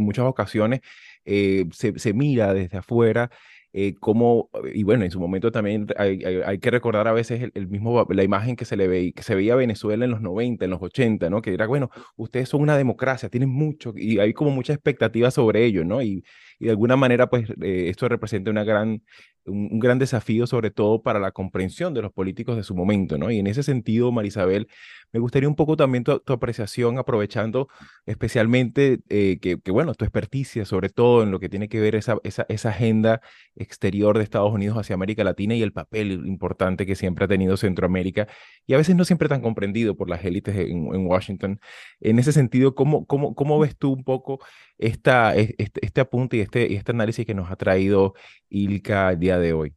muchas 0.03 0.25
ocasiones, 0.25 0.81
eh, 1.25 1.65
se, 1.71 1.97
se, 1.97 2.13
mira 2.13 2.53
desde 2.53 2.77
afuera 2.77 3.31
eh, 3.73 3.95
cómo, 3.99 4.51
y 4.71 4.83
bueno, 4.83 5.05
en 5.05 5.11
su 5.11 5.19
momento 5.19 5.51
también 5.51 5.87
hay, 5.97 6.23
hay, 6.23 6.59
que 6.59 6.69
recordar 6.69 7.07
a 7.07 7.13
veces 7.13 7.49
el, 7.55 7.67
mismo, 7.67 8.05
la 8.09 8.23
imagen 8.23 8.55
que 8.55 8.65
se 8.65 8.77
le 8.77 8.87
ve, 8.87 9.11
que 9.15 9.23
se 9.23 9.33
veía 9.33 9.53
a 9.53 9.55
Venezuela 9.55 10.05
en 10.05 10.11
los 10.11 10.21
90, 10.21 10.65
en 10.65 10.71
los 10.71 10.81
80, 10.83 11.31
¿no? 11.31 11.41
Que 11.41 11.53
era, 11.55 11.65
bueno, 11.65 11.89
ustedes 12.15 12.47
son 12.49 12.61
una 12.61 12.77
democracia, 12.77 13.29
tienen 13.29 13.49
mucho, 13.49 13.93
y 13.95 14.19
hay 14.19 14.33
como 14.33 14.51
mucha 14.51 14.73
expectativa 14.73 15.31
sobre 15.31 15.65
ello, 15.65 15.83
¿no? 15.83 15.99
Y, 16.03 16.23
y 16.59 16.65
de 16.65 16.71
alguna 16.71 16.95
manera, 16.95 17.27
pues, 17.29 17.49
eh, 17.61 17.85
esto 17.89 18.07
representa 18.07 18.51
una 18.51 18.63
gran, 18.63 19.03
un, 19.47 19.79
gran 19.79 19.99
desafío, 19.99 20.47
sobre 20.47 20.71
todo 20.71 21.01
para 21.01 21.19
la 21.19 21.31
comprensión 21.31 21.93
de 21.93 22.01
los 22.01 22.11
políticos 22.11 22.55
de 22.55 22.63
su 22.63 22.75
momento, 22.75 23.17
¿no? 23.17 23.31
Y 23.31 23.39
en 23.39 23.47
ese 23.47 23.63
sentido, 23.63 24.11
Marisabel, 24.11 24.67
me 25.11 25.19
gustaría 25.19 25.47
un 25.47 25.55
poco 25.55 25.77
también 25.77 26.03
tu, 26.03 26.21
apreciación, 26.27 26.97
aprovechando 26.97 27.69
especialmente 28.05 28.99
eh, 29.09 29.39
que, 29.41 29.59
que, 29.59 29.71
bueno, 29.71 29.93
tu 29.95 30.05
experticia, 30.05 30.65
sobre 30.65 30.89
todo 30.89 31.23
en 31.23 31.31
lo 31.31 31.39
que 31.39 31.49
tiene 31.49 31.69
que 31.69 31.79
ver 31.79 31.95
esa, 31.95 32.17
esa, 32.23 32.45
esa 32.49 32.69
agenda 32.69 33.21
exterior 33.55 34.17
de 34.17 34.23
Estados 34.23 34.51
Unidos 34.51 34.77
hacia 34.77 34.95
América 34.95 35.23
Latina 35.23 35.55
y 35.55 35.61
el 35.61 35.73
papel 35.73 36.25
importante 36.25 36.85
que 36.85 36.95
siempre 36.95 37.25
ha 37.25 37.27
tenido 37.27 37.57
Centroamérica, 37.57 38.27
y 38.65 38.73
a 38.73 38.77
veces 38.77 38.95
no 38.95 39.05
siempre 39.05 39.29
tan 39.29 39.41
comprendido 39.41 39.95
por 39.95 40.09
las 40.09 40.23
élites 40.25 40.55
en, 40.55 40.93
en 40.93 41.07
Washington. 41.07 41.59
En 41.99 42.19
ese 42.19 42.31
sentido, 42.31 42.75
¿cómo, 42.75 43.05
cómo, 43.05 43.33
cómo 43.35 43.59
ves 43.59 43.77
tú 43.77 43.93
un 43.93 44.03
poco 44.03 44.39
esta, 44.77 45.35
este, 45.35 46.01
apunte 46.01 46.37
y 46.37 46.41
este, 46.41 46.73
este 46.75 46.91
análisis 46.91 47.25
que 47.25 47.33
nos 47.33 47.51
ha 47.51 47.55
traído 47.55 48.13
Ilka 48.49 49.11
el 49.11 49.19
día 49.19 49.39
de 49.39 49.53
hoy? 49.53 49.73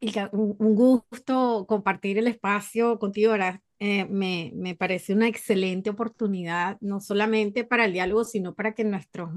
Ilka, 0.00 0.30
un 0.32 0.74
gusto 0.74 1.64
compartir 1.68 2.18
el 2.18 2.26
espacio 2.26 2.98
contigo, 2.98 3.32
¿verdad? 3.32 3.60
Eh, 3.84 4.04
me, 4.04 4.52
me, 4.54 4.76
parece 4.76 5.12
una 5.12 5.26
excelente 5.26 5.90
oportunidad, 5.90 6.78
no 6.80 7.00
solamente 7.00 7.64
para 7.64 7.86
el 7.86 7.92
diálogo, 7.92 8.22
sino 8.22 8.54
para 8.54 8.74
que 8.76 8.84
nuestros, 8.84 9.30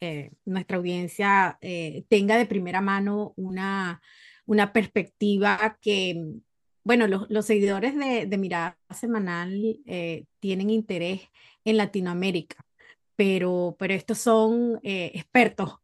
eh, 0.00 0.32
nuestra 0.44 0.78
audiencia 0.78 1.58
eh, 1.60 2.04
tenga 2.08 2.36
de 2.36 2.46
primera 2.46 2.80
mano 2.80 3.34
una, 3.36 4.02
una 4.46 4.72
perspectiva 4.72 5.78
que, 5.80 6.40
bueno, 6.82 7.06
los, 7.06 7.46
seguidores 7.46 7.94
de, 7.94 8.26
de, 8.26 8.36
Mirada 8.38 8.76
Semanal 8.90 9.78
tienen 10.40 10.70
interés 10.70 11.28
en 11.64 11.76
Latinoamérica, 11.76 12.56
pero, 13.18 13.74
pero 13.76 13.94
estos 13.94 14.18
son 14.18 14.78
expertos 14.82 15.78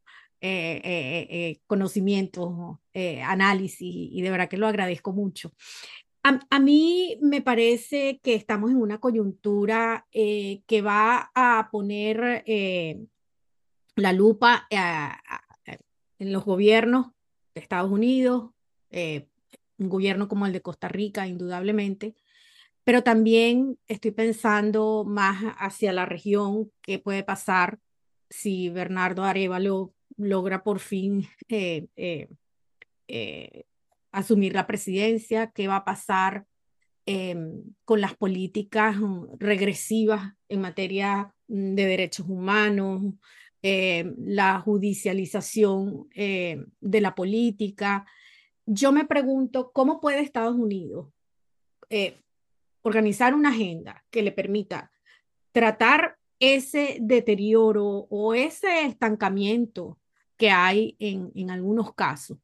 conocimientos, 1.66 2.78
análisis, 3.24 3.80
y 4.12 4.22
de 4.22 4.30
verdad 4.30 4.48
que 4.48 4.58
lo 4.58 4.68
agradezco 4.68 5.12
mucho. 5.12 5.52
A, 6.26 6.58
mí 6.58 7.18
me 7.20 7.42
parece 7.42 8.18
que 8.22 8.34
estamos 8.34 8.70
en 8.70 8.78
una 8.78 8.98
coyuntura 8.98 10.06
eh, 10.10 10.62
que 10.66 10.80
va 10.80 11.30
a 11.34 11.68
poner 11.70 12.42
eh, 12.46 13.04
la 13.94 14.14
lupa 14.14 14.66
eh, 14.70 15.76
en 16.18 16.32
los 16.32 16.46
gobiernos 16.46 17.08
de 17.54 17.60
Estados 17.60 17.90
Unidos, 17.90 18.52
un 18.90 19.88
gobierno 19.90 20.26
como 20.26 20.46
el 20.46 20.54
de 20.54 20.62
Costa 20.62 20.88
Rica, 20.88 21.26
indudablemente, 21.26 22.14
pero 22.84 23.02
también 23.02 23.78
estoy 23.88 24.12
pensando 24.12 25.04
más 25.06 25.42
hacia 25.58 25.92
la 25.92 26.06
región, 26.06 26.70
qué 26.82 26.98
puede 26.98 27.24
pasar 27.24 27.78
si 28.30 28.68
Bernardo 28.68 29.24
Arevalo 29.24 29.94
logra 30.16 30.62
por 30.62 30.80
fin 30.80 31.26
asumir 34.14 34.54
la 34.54 34.66
presidencia, 34.66 35.50
qué 35.50 35.66
va 35.68 35.76
a 35.76 35.84
pasar 35.84 36.46
em, 37.04 37.62
con 37.84 38.00
las 38.00 38.16
políticas 38.16 38.96
mm, 38.96 39.38
regresivas 39.38 40.34
en 40.48 40.60
materia 40.60 41.34
mm, 41.48 41.74
de 41.74 41.86
derechos 41.86 42.26
humanos, 42.28 43.14
em, 43.62 44.14
la 44.18 44.60
judicialización 44.60 46.08
de 46.14 47.00
la 47.00 47.14
política. 47.14 48.06
Yo 48.66 48.92
me 48.92 49.04
pregunto, 49.04 49.72
¿cómo 49.72 50.00
puede 50.00 50.20
Estados 50.20 50.54
Unidos 50.54 51.08
eh, 51.90 52.23
organizar 52.84 53.34
una 53.34 53.48
agenda 53.48 54.04
que 54.10 54.22
le 54.22 54.30
permita 54.30 54.92
tratar 55.52 56.18
ese 56.38 56.98
deterioro 57.00 58.06
o 58.10 58.34
ese 58.34 58.84
estancamiento 58.84 59.98
que 60.36 60.50
hay 60.50 60.96
en, 60.98 61.50
algunos 61.50 61.94
casos 61.94 62.38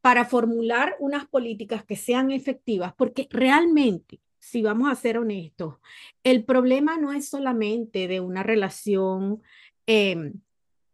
para 0.00 0.24
formular 0.24 0.96
unas 0.98 1.26
políticas 1.26 1.84
que 1.84 1.96
sean 1.96 2.30
efectivas, 2.30 2.94
porque 2.96 3.28
realmente, 3.30 4.20
si 4.38 4.62
vamos 4.62 4.90
a 4.90 4.94
ser 4.94 5.18
honestos, 5.18 5.76
el 6.24 6.44
problema 6.44 6.96
no 6.96 7.12
es 7.12 7.28
solamente 7.28 8.08
de 8.08 8.20
una 8.20 8.42
relación 8.42 9.42
em, 9.86 10.40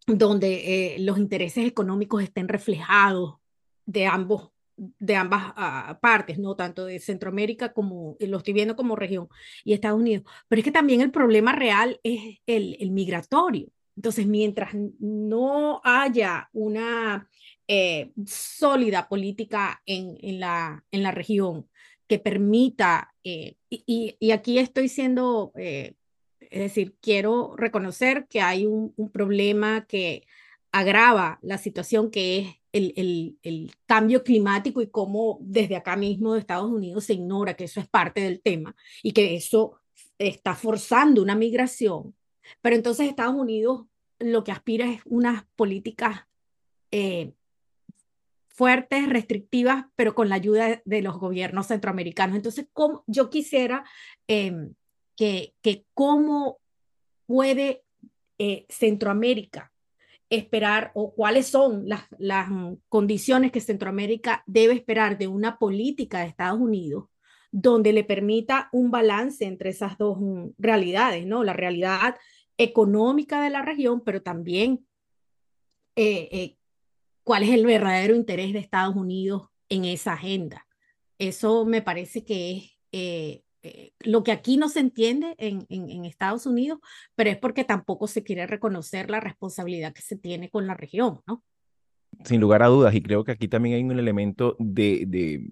donde 0.09 0.95
eh, 0.95 0.99
los 0.99 1.19
intereses 1.19 1.65
económicos 1.67 2.21
estén 2.21 2.49
reflejados 2.49 3.37
de 3.85 4.07
ambos 4.07 4.51
de 4.77 5.17
ambas 5.17 5.53
ah, 5.57 5.99
partes, 6.01 6.39
no 6.39 6.55
tanto 6.57 6.85
de 6.85 7.01
Centroamérica 7.01 7.73
como 7.73 8.17
lo 8.21 8.39
estoy 8.39 8.55
viendo 8.55 8.77
como 8.77 8.97
región 8.97 9.29
y 9.65 9.73
Estados 9.73 10.01
Unidos, 10.01 10.25
pero 10.49 10.61
es 10.61 10.65
que 10.65 10.73
también 10.73 11.01
el 11.01 11.11
problema 11.11 11.53
real 11.53 12.01
es 12.03 12.39
el, 12.47 12.77
el 12.81 12.91
migratorio. 12.91 13.69
Entonces, 13.97 14.27
mientras 14.27 14.75
no 15.01 15.81
haya 15.83 16.51
una 16.53 17.29
eh, 17.67 18.13
sólida 18.27 19.09
política 19.09 19.83
en, 19.87 20.39
la, 20.39 20.85
región 21.13 21.69
que 22.07 22.19
permita, 22.19 23.15
eh, 23.25 23.57
y, 23.71 24.31
aquí 24.31 24.59
estoy 24.59 24.89
siendo, 24.89 25.53
eh, 25.57 25.95
es 26.41 26.61
decir, 26.61 26.95
quiero 27.01 27.55
reconocer 27.57 28.27
que 28.29 28.41
hay 28.43 28.67
un, 28.67 28.93
un, 28.97 29.11
problema 29.11 29.87
que 29.87 30.27
agrava 30.73 31.39
la 31.43 31.59
situación 31.59 32.11
que 32.11 32.39
es 32.39 32.57
el, 32.77 32.93
el, 32.97 33.39
el, 33.43 33.73
cambio 33.87 34.23
climático 34.23 34.83
y 34.83 34.89
cómo 34.89 35.39
desde 35.41 35.77
acá 35.77 35.97
mismo 35.97 36.35
de 36.35 36.41
Estados 36.41 36.71
Unidos 36.71 37.05
se 37.05 37.15
ignora 37.15 37.55
que 37.55 37.65
eso 37.65 37.81
es 37.81 37.89
parte 37.89 38.21
del 38.21 38.41
tema 38.41 38.77
y 39.03 39.13
que 39.13 39.35
eso 39.35 39.81
está 40.19 40.55
forzando 40.55 41.23
una 41.23 41.35
migración. 41.35 42.15
Pero 42.61 42.77
entonces 42.77 43.09
Estados 43.09 43.35
Unidos 43.35 43.87
lo 44.19 44.45
que 44.45 44.53
aspira 44.53 44.91
es 44.91 45.01
unas 45.05 45.45
políticas 45.57 46.27
eh, 46.91 47.33
fuertes, 48.49 49.09
restrictivas, 49.09 49.87
pero 49.97 50.15
con 50.15 50.29
la 50.29 50.37
ayuda 50.37 50.81
de 50.85 51.03
los 51.03 51.19
gobiernos 51.19 51.67
centroamericanos. 51.67 52.37
Entonces, 52.37 52.67
¿cómo, 52.73 53.05
yo 53.07 53.29
quisiera 53.29 53.85
em, 54.29 54.75
que, 55.17 55.55
que 55.61 55.85
cómo 55.93 56.59
puede 57.27 57.85
eh, 58.39 58.67
Centroamérica 58.69 59.73
esperar 60.29 60.91
o 60.95 61.15
cuáles 61.15 61.47
son 61.47 61.89
las, 61.89 62.03
las 62.19 62.49
condiciones 62.89 63.53
que 63.53 63.61
Centroamérica 63.61 64.43
debe 64.47 64.75
esperar 64.75 65.19
de 65.19 65.29
una 65.29 65.59
política 65.59 66.21
de 66.21 66.27
Estados 66.27 66.61
Unidos 66.61 67.07
donde 67.59 67.93
le 67.95 68.05
permita 68.05 68.69
un 68.71 68.91
balance 68.91 69.45
entre 69.47 69.71
esas 69.71 69.97
dos 69.97 70.19
mm, 70.21 70.49
realidades, 70.59 71.27
¿no? 71.27 71.43
La 71.43 71.55
realidad 71.55 72.17
económica 72.59 73.43
de 73.43 73.51
la 73.51 73.63
región, 73.63 74.03
pero 74.03 74.21
también 74.21 74.87
eh, 75.95 76.29
eh, 76.33 76.57
cuál 77.23 77.45
es 77.45 77.51
el 77.51 77.65
verdadero 77.65 78.15
interés 78.15 78.53
de 78.53 78.59
Estados 78.59 78.95
Unidos 78.95 79.49
en 79.71 79.87
esa 79.87 80.13
agenda. 80.13 80.67
Eso 81.19 81.65
me 81.65 81.81
parece 81.81 82.25
que 82.25 82.51
es 82.53 82.79
eh, 82.93 83.43
eh, 83.67 83.93
lo 84.01 84.23
que 84.23 84.31
aquí 84.31 84.57
no 84.57 84.69
se 84.69 84.79
entiende 84.79 85.35
en, 85.39 86.05
Estados 86.05 86.47
Unidos, 86.47 86.79
pero 87.17 87.31
es 87.31 87.37
porque 87.37 87.65
tampoco 87.65 88.07
se 88.07 88.23
quiere 88.23 88.47
reconocer 88.47 89.11
la 89.11 89.19
responsabilidad 89.19 89.93
que 89.93 90.03
se 90.03 90.17
tiene 90.17 90.51
con 90.51 90.67
la 90.69 90.75
región, 90.75 91.21
¿no? 91.27 91.43
Sin 92.25 92.41
lugar 92.41 92.63
a 92.63 92.69
dudas, 92.69 92.95
y 92.95 93.03
creo 93.03 93.25
que 93.25 93.33
aquí 93.33 93.49
también 93.49 93.75
hay 93.75 93.83
un 93.83 93.99
elemento 93.99 94.57
de, 94.61 95.43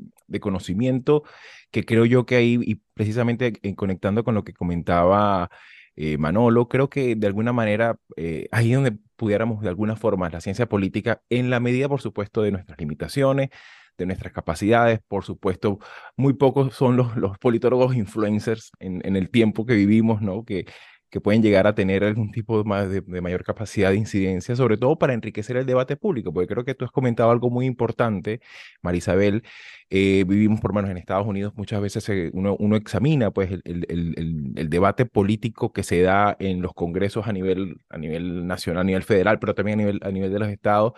conocimiento 0.41 1.25
que 1.71 1.85
creo 1.85 2.05
yo 2.05 2.25
que 2.25 2.37
ahí, 2.37 2.59
y 2.63 2.77
precisamente 2.95 3.53
conectando 3.75 4.23
con 4.23 4.35
lo 4.35 4.45
que 4.45 4.55
comentaba 4.55 5.51
eh, 5.97 6.17
Manolo, 6.17 6.69
creo 6.69 6.89
que 6.89 7.17
de 7.17 7.27
alguna 7.27 7.53
manera 7.53 7.99
eh, 8.17 8.49
ahí 8.53 8.73
donde 8.73 8.97
pudiéramos 9.17 9.63
de 9.63 9.69
alguna 9.69 9.97
forma 9.97 10.31
la 10.31 10.41
ciencia 10.41 10.67
política, 10.67 11.23
en 11.31 11.51
la 11.51 11.61
medida, 11.61 11.89
por 11.89 12.01
supuesto, 12.01 12.43
de 12.43 12.53
nuestras 12.53 12.79
limitaciones, 12.79 13.51
de 13.99 14.07
nuestras 14.07 14.33
capacidades, 14.33 15.01
por 15.09 15.25
supuesto, 15.25 15.79
muy 16.17 16.35
pocos 16.35 16.75
son 16.75 16.97
los, 16.97 17.17
los 17.17 17.39
politólogos 17.39 17.95
influencers 17.97 18.73
en, 18.79 19.01
en 19.05 19.17
el 19.17 19.31
tiempo 19.31 19.67
que 19.67 19.75
vivimos, 19.75 20.23
¿no? 20.23 20.45
Que, 20.45 20.67
que 21.15 21.21
pueden 21.21 21.43
llegar 21.43 21.69
a 21.69 21.77
tener 21.77 22.03
algún 22.03 22.33
tipo 22.33 22.65
más 22.65 22.91
de, 22.91 23.01
mayor 23.21 23.45
capacidad 23.45 23.91
de 23.91 23.97
incidencia, 23.99 24.57
sobre 24.57 24.77
todo 24.77 24.99
para 24.99 25.15
enriquecer 25.15 25.57
el 25.57 25.65
debate 25.65 25.97
público, 25.97 26.33
porque 26.33 26.49
creo 26.49 26.65
que 26.65 26.75
tú 26.75 26.85
has 26.85 26.91
comentado 26.91 27.31
algo 27.31 27.51
muy 27.51 27.67
importante, 27.67 28.41
Marisabel, 28.83 29.45
eh, 29.91 30.25
vivimos 30.27 30.61
por 30.61 30.73
lo 30.73 30.75
menos 30.75 30.91
en 30.91 30.97
Estados 30.97 31.25
Unidos, 31.25 31.53
muchas 31.55 31.81
veces 31.81 32.11
uno, 32.33 32.57
uno, 32.59 32.75
examina 32.75 33.31
pues 33.31 33.53
el, 33.53 33.63
el, 33.65 34.55
el, 34.57 34.69
debate 34.69 35.07
político 35.07 35.73
que 35.73 35.85
se 35.85 36.03
da 36.03 36.37
en 36.41 36.61
los 36.61 36.75
congresos 36.75 37.29
a 37.29 37.33
nivel, 37.33 37.77
a 37.91 37.99
nivel 37.99 38.49
nacional, 38.49 38.81
a 38.81 38.85
nivel 38.85 39.05
federal, 39.05 39.39
pero 39.39 39.55
también 39.55 39.79
a 39.79 39.83
nivel, 39.85 40.01
a 40.03 40.11
nivel 40.11 40.33
de 40.33 40.39
los 40.41 40.49
estados, 40.49 40.95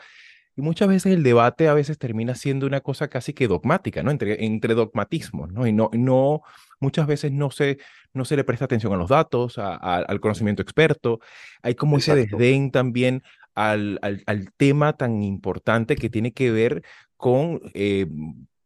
y 0.56 0.62
muchas 0.62 0.88
veces 0.88 1.12
el 1.12 1.22
debate 1.22 1.68
a 1.68 1.74
veces 1.74 1.98
termina 1.98 2.34
siendo 2.34 2.66
una 2.66 2.80
cosa 2.80 3.08
casi 3.08 3.34
que 3.34 3.46
dogmática, 3.46 4.02
¿no? 4.02 4.10
Entre, 4.10 4.44
entre 4.44 4.74
dogmatismos, 4.74 5.52
¿no? 5.52 5.66
Y 5.66 5.72
no, 5.72 5.90
no, 5.92 6.40
muchas 6.80 7.06
veces 7.06 7.30
no 7.30 7.50
se, 7.50 7.78
no 8.14 8.24
se 8.24 8.36
le 8.36 8.44
presta 8.44 8.64
atención 8.64 8.94
a 8.94 8.96
los 8.96 9.10
datos, 9.10 9.58
al 9.58 10.20
conocimiento 10.20 10.62
experto. 10.62 11.20
Hay 11.62 11.74
como 11.74 11.98
ese 11.98 12.14
desdén 12.14 12.70
también 12.70 13.22
al, 13.54 13.98
al, 14.00 14.22
al, 14.26 14.50
tema 14.56 14.94
tan 14.94 15.22
importante 15.22 15.94
que 15.94 16.08
tiene 16.08 16.32
que 16.32 16.50
ver 16.50 16.82
con 17.18 17.60
eh, 17.74 18.06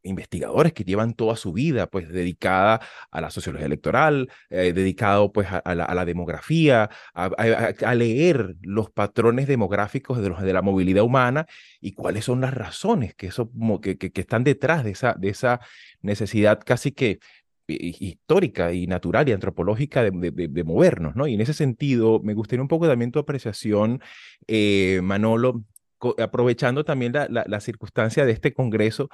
investigadores 0.03 0.73
que 0.73 0.85
llevan 0.85 1.15
toda 1.15 1.37
su 1.37 1.53
vida 1.53 1.87
pues 1.89 2.09
dedicada 2.09 2.81
a 3.11 3.21
la 3.21 3.31
sociología 3.31 3.67
electoral, 3.67 4.31
eh, 4.49 4.73
dedicado 4.73 5.33
pues 5.33 5.49
a, 5.51 5.75
la, 5.75 6.05
demografía, 6.05 6.91
a, 7.15 7.95
leer 7.95 8.57
los 8.63 8.91
patrones 8.91 9.47
demográficos 9.47 10.21
de, 10.21 10.29
los, 10.29 10.43
de 10.43 10.53
la 10.53 10.63
movilidad 10.63 11.05
humana 11.05 11.47
y 11.81 11.93
cuáles 11.93 12.25
son 12.25 12.41
las 12.41 12.55
razones 12.55 13.15
que, 13.15 13.29
eso, 13.29 13.51
que, 13.83 13.99
que, 13.99 14.21
están 14.21 14.45
detrás 14.45 14.85
de 14.85 14.91
esa, 14.93 15.15
de 15.19 15.29
esa 15.29 15.61
necesidad 16.03 16.61
casi 16.65 16.93
que 16.93 17.19
histórica 17.79 18.73
y 18.73 18.87
natural 18.87 19.29
y 19.29 19.33
antropológica 19.33 20.03
de, 20.03 20.11
de, 20.33 20.65
movernos, 20.65 21.15
¿no? 21.15 21.27
Y 21.27 21.35
en 21.35 21.41
ese 21.41 21.53
sentido, 21.53 22.21
me 22.23 22.35
gustaría 22.35 22.63
un 22.63 22.69
poco 22.69 22.89
también 22.89 23.13
tu 23.13 23.19
apreciación, 23.19 24.03
eh, 24.49 25.01
Manolo, 25.03 25.63
aprovechando 26.19 26.85
también 26.85 27.13
la, 27.13 27.29
la, 27.29 27.61
circunstancia 27.61 28.25
de 28.25 28.33
este 28.33 28.55
Congreso 28.55 29.11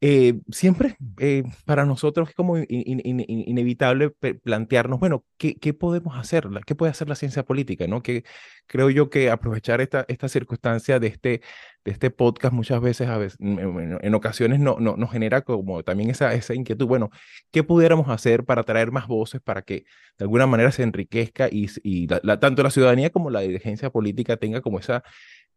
eh, 0.00 0.38
siempre 0.50 0.96
eh, 1.18 1.42
para 1.64 1.84
nosotros 1.84 2.28
es 2.28 2.34
como 2.36 2.56
inevitable 2.56 4.10
plantearnos, 4.10 5.00
bueno, 5.00 5.24
¿qué, 5.36 5.56
¿qué, 5.56 5.74
podemos 5.74 6.16
hacer? 6.16 6.48
¿Qué 6.66 6.76
puede 6.76 6.92
hacer 6.92 7.08
la 7.08 7.16
ciencia 7.16 7.44
política? 7.44 7.88
¿no? 7.88 8.00
Que 8.00 8.22
creo 8.68 8.90
yo 8.90 9.10
que 9.10 9.28
aprovechar 9.30 9.80
esta, 9.80 10.04
esta 10.06 10.28
circunstancia 10.28 11.00
de 11.00 11.08
este, 11.08 11.42
de 11.84 11.90
este 11.90 12.10
podcast 12.10 12.54
muchas 12.54 12.80
veces, 12.80 13.08
a 13.08 13.18
veces 13.18 13.38
en, 13.40 14.14
ocasiones 14.14 14.60
no, 14.60 14.76
no, 14.78 14.96
nos 14.96 15.10
genera 15.10 15.40
como 15.42 15.82
también 15.82 16.10
esa, 16.10 16.32
esa 16.32 16.54
inquietud, 16.54 16.86
bueno, 16.86 17.10
¿qué 17.50 17.64
pudiéramos 17.64 18.08
hacer 18.08 18.44
para 18.44 18.62
traer 18.62 18.92
más 18.92 19.08
voces 19.08 19.40
para 19.40 19.62
que 19.62 19.84
de 20.18 20.24
alguna 20.24 20.46
manera 20.46 20.70
se 20.70 20.84
enriquezca 20.84 21.48
y 21.50 22.06
tanto 22.06 22.62
la 22.62 22.70
ciudadanía 22.70 23.10
como 23.10 23.30
la 23.30 23.40
dirigencia 23.40 23.90
política 23.90 24.36
tenga 24.36 24.60
como 24.60 24.78
esa 24.78 25.02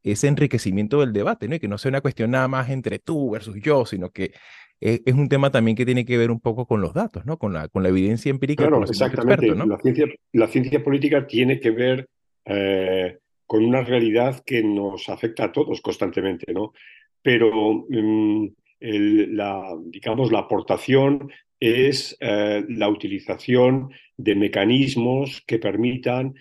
ese 0.04 0.28
enriquecimiento 0.28 1.00
del 1.00 1.14
debate, 1.14 1.48
¿no? 1.48 1.56
Y 1.56 1.60
que 1.60 1.68
no 1.68 1.78
sea 1.78 1.90
una 1.90 2.02
cuestión 2.02 2.32
nada 2.32 2.48
más 2.48 2.70
entre 2.70 3.00
tú 3.00 3.32
versus 3.32 3.56
yo, 3.62 3.86
sino 3.86 4.10
que 4.10 4.34
es, 4.80 5.14
un 5.14 5.30
tema 5.30 5.52
también 5.52 5.78
que 5.78 5.86
tiene 5.86 6.06
que 6.06 6.18
ver 6.18 6.32
un 6.32 6.40
poco 6.40 6.66
con 6.66 6.82
los 6.82 6.94
datos, 6.94 7.26
¿no? 7.26 7.38
Con 7.38 7.54
la, 7.54 7.68
con 7.68 7.84
la 7.84 7.90
evidencia 7.90 8.32
empírica. 8.32 8.64
Claro, 8.68 8.84
exactamente. 8.84 9.50
¿no? 9.52 9.66
la, 9.66 9.78
ciencia, 9.78 10.08
la 10.34 10.48
ciencia 10.48 10.84
política 10.84 11.28
tiene 11.28 11.60
que 11.60 11.70
ver 11.70 12.10
eh, 12.46 13.20
con 13.46 13.64
una 13.64 13.82
realidad 13.82 14.42
que 14.44 14.64
nos 14.64 15.08
afecta 15.10 15.46
a 15.46 15.52
todos 15.52 15.82
constantemente, 15.82 16.52
¿no? 16.52 16.74
Pero 17.22 17.86
mm, 17.90 18.48
la, 18.80 19.76
digamos, 19.86 20.32
la 20.32 20.40
aportación 20.40 21.32
es 21.62 22.18
eh, 22.20 22.66
la 22.70 22.90
utilización 22.90 23.92
de 24.18 24.36
mecanismos 24.36 25.44
que 25.46 25.60
permitan 25.60 26.34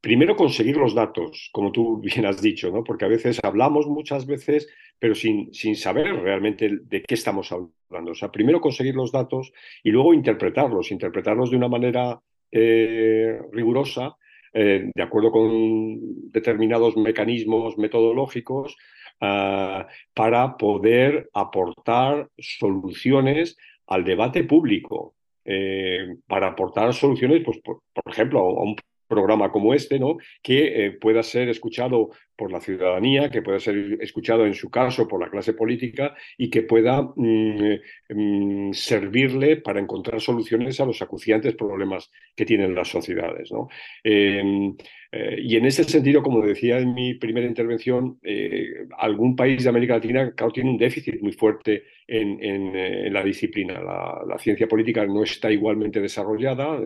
primero 0.00 0.34
conseguir 0.34 0.76
los 0.76 0.94
datos, 0.94 1.50
como 1.52 1.70
tú 1.70 2.00
bien 2.02 2.24
has 2.24 2.40
dicho, 2.40 2.70
¿no? 2.70 2.82
porque 2.82 3.04
a 3.04 3.08
veces 3.08 3.38
hablamos 3.42 3.86
muchas 3.86 4.26
veces, 4.26 4.66
pero 4.98 5.14
sin, 5.14 5.52
sin 5.52 5.76
saber 5.76 6.14
realmente 6.14 6.70
de 6.82 7.02
qué 7.02 7.14
estamos 7.14 7.52
hablando. 7.52 8.12
O 8.12 8.14
sea, 8.14 8.32
primero 8.32 8.60
conseguir 8.60 8.94
los 8.94 9.12
datos 9.12 9.52
y 9.82 9.90
luego 9.90 10.14
interpretarlos, 10.14 10.90
interpretarlos 10.90 11.50
de 11.50 11.56
una 11.56 11.68
manera 11.68 12.20
eh, 12.50 13.38
rigurosa, 13.52 14.16
eh, 14.52 14.90
de 14.94 15.02
acuerdo 15.02 15.30
con 15.30 16.30
determinados 16.32 16.96
mecanismos 16.96 17.78
metodológicos, 17.78 18.76
ah, 19.20 19.86
para 20.14 20.56
poder 20.56 21.30
aportar 21.32 22.28
soluciones 22.38 23.56
al 23.90 24.04
debate 24.04 24.44
público. 24.44 25.14
Eh, 25.44 26.16
para 26.26 26.48
aportar 26.48 26.92
soluciones, 26.92 27.42
pues, 27.44 27.58
por, 27.60 27.80
ejemplo, 28.06 28.40
a 28.40 28.62
un 28.62 28.76
programa 29.08 29.50
como 29.50 29.74
este, 29.74 29.98
¿no? 29.98 30.18
que 30.42 30.86
eh, 30.86 30.90
pueda 30.92 31.22
ser 31.22 31.48
escuchado 31.48 32.10
por 32.36 32.52
la 32.52 32.60
ciudadanía, 32.60 33.30
que 33.30 33.42
pueda 33.42 33.58
ser 33.58 33.98
escuchado 34.00 34.46
en 34.46 34.54
su 34.54 34.70
caso 34.70 35.08
por 35.08 35.20
la 35.20 35.28
clase 35.28 35.54
política 35.54 36.14
y 36.38 36.48
que 36.48 36.62
pueda 36.62 37.02
mm, 37.16 37.74
mm, 38.10 38.72
servirle 38.72 39.56
para 39.56 39.80
encontrar 39.80 40.20
soluciones 40.20 40.78
a 40.78 40.86
los 40.86 41.02
acuciantes 41.02 41.56
problemas 41.56 42.10
que 42.36 42.46
tienen 42.46 42.74
las 42.74 42.88
sociedades. 42.88 43.50
¿no? 43.50 43.68
Em, 44.04 44.76
eh, 45.12 45.36
y 45.42 45.56
en 45.56 45.66
ese 45.66 45.84
sentido, 45.84 46.22
como 46.22 46.40
decía 46.40 46.78
en 46.78 46.94
mi 46.94 47.14
primera 47.14 47.46
intervención, 47.46 48.18
eh, 48.22 48.86
algún 48.98 49.34
país 49.34 49.64
de 49.64 49.68
América 49.68 49.94
Latina, 49.94 50.32
claro, 50.34 50.52
tiene 50.52 50.70
un 50.70 50.78
déficit 50.78 51.20
muy 51.20 51.32
fuerte 51.32 51.84
en, 52.06 52.42
en, 52.42 53.12
la 53.12 53.22
disciplina. 53.24 53.80
La, 53.80 54.38
ciencia 54.38 54.68
política 54.68 55.04
no 55.06 55.22
está 55.24 55.50
igualmente 55.50 56.00
desarrollada, 56.00 56.80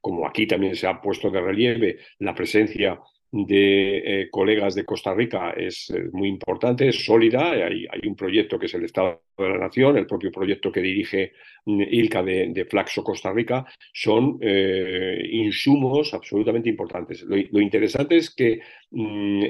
como 0.00 0.26
aquí 0.26 0.46
también 0.46 0.76
se 0.76 0.86
ha 0.86 1.00
puesto 1.00 1.30
de 1.30 1.40
relieve 1.40 1.98
la 2.18 2.34
presencia 2.34 3.00
de 3.32 4.20
eh, 4.20 4.30
colegas 4.30 4.74
de 4.74 4.84
Costa 4.84 5.14
Rica 5.14 5.52
es 5.56 5.88
eh, 5.88 6.10
muy 6.12 6.28
importante, 6.28 6.88
es 6.88 7.02
sólida. 7.02 7.52
Hay, 7.52 7.86
hay, 7.90 8.00
un 8.06 8.14
proyecto 8.14 8.58
que 8.58 8.66
es 8.66 8.74
el 8.74 8.84
Estado 8.84 9.22
de 9.38 9.48
la 9.48 9.56
Nación, 9.56 9.96
el 9.96 10.06
propio 10.06 10.30
proyecto 10.30 10.70
que 10.70 10.82
dirige 10.82 11.32
mm, 11.64 11.80
ILCA 11.80 12.22
de, 12.22 12.66
Flaxo 12.68 13.02
Costa 13.02 13.32
Rica, 13.32 13.64
son 13.94 14.38
eh, 14.42 15.18
insumos 15.32 16.12
absolutamente 16.12 16.68
importantes. 16.68 17.22
Lo, 17.22 17.60
interesante 17.60 18.18
es 18.18 18.34
que 18.34 18.60
mm, 18.90 19.44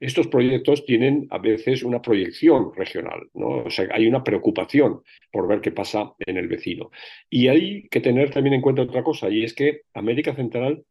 estos 0.00 0.28
proyectos 0.28 0.86
tienen 0.86 1.26
a 1.30 1.38
veces 1.38 1.82
una 1.82 2.00
proyección 2.00 2.72
regional, 2.74 3.28
¿no? 3.34 3.64
o 3.64 3.70
sea, 3.70 3.86
hay 3.92 4.06
una 4.06 4.24
preocupación 4.24 5.02
por 5.30 5.46
ver 5.46 5.60
qué 5.60 5.72
pasa 5.72 6.14
en 6.20 6.38
el 6.38 6.48
vecino. 6.48 6.90
Y 7.28 7.48
hay 7.48 7.86
que 7.88 8.00
tener 8.00 8.30
también 8.30 8.54
en 8.54 8.62
cuenta 8.62 8.82
otra 8.82 9.02
cosa, 9.02 9.28
y 9.28 9.44
es 9.44 9.52
que 9.52 9.82
América 9.92 10.34
Central 10.34 10.84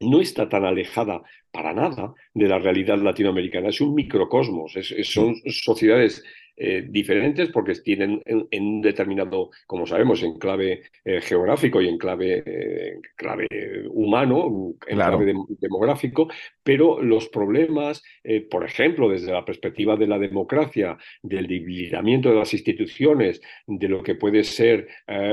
no 0.00 0.20
está 0.20 0.48
tan 0.48 0.64
alejada 0.64 1.22
para 1.50 1.72
nada 1.72 2.14
de 2.34 2.48
la 2.48 2.58
realidad 2.58 2.98
latinoamericana. 2.98 3.68
Es 3.68 3.80
un 3.80 3.94
microcosmos, 3.94 4.74
son 5.04 5.36
sociedades 5.46 6.22
eh, 6.58 6.86
diferentes 6.88 7.50
porque 7.50 7.74
tienen 7.74 8.22
en, 8.24 8.64
un 8.64 8.80
determinado, 8.80 9.50
como 9.66 9.86
sabemos, 9.86 10.22
enclave 10.22 10.84
eh, 11.04 11.20
geográfico 11.20 11.82
y 11.82 11.88
enclave, 11.88 12.42
eh, 12.46 13.00
clave 13.14 13.46
humano, 13.90 14.74
enclave 14.86 15.34
demográfico, 15.60 16.28
pero 16.62 17.02
los 17.02 17.28
problemas, 17.28 18.02
por 18.50 18.64
ejemplo, 18.64 19.08
desde 19.10 19.32
la 19.32 19.44
perspectiva 19.44 19.96
de 19.96 20.06
la 20.06 20.18
democracia, 20.18 20.96
del 21.22 21.46
debilitamiento 21.46 22.30
de 22.30 22.36
las 22.36 22.54
instituciones, 22.54 23.42
de 23.66 23.88
lo 23.88 24.02
que 24.02 24.14
puede 24.14 24.42
ser 24.42 24.88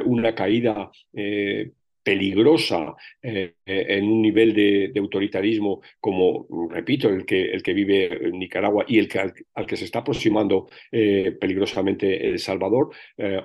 una 0.06 0.36
caída 0.36 0.91
peligrosa 2.03 2.95
eh, 3.21 3.55
eh, 3.65 3.85
en 3.89 4.05
un 4.05 4.21
nivel 4.21 4.53
de, 4.53 4.91
autoritarismo 4.99 5.81
como, 5.99 6.45
repito, 6.69 7.09
el 7.09 7.25
que, 7.25 7.45
el 7.45 7.63
que 7.63 7.73
vive 7.73 8.31
Nicaragua 8.31 8.85
y 8.87 8.99
el 8.99 9.07
que, 9.07 9.19
al, 9.19 9.65
que 9.65 9.77
se 9.77 9.85
está 9.85 9.99
aproximando 9.99 10.69
eh, 10.91 11.35
peligrosamente 11.39 12.27
El 12.27 12.39
Salvador, 12.39 12.91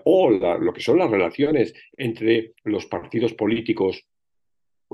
o 0.05 0.31
lo 0.31 0.73
que 0.73 0.81
son 0.81 0.99
las 0.99 1.11
relaciones 1.11 1.75
entre 1.97 2.53
los 2.65 2.87
partidos 2.87 3.35
políticos 3.35 4.07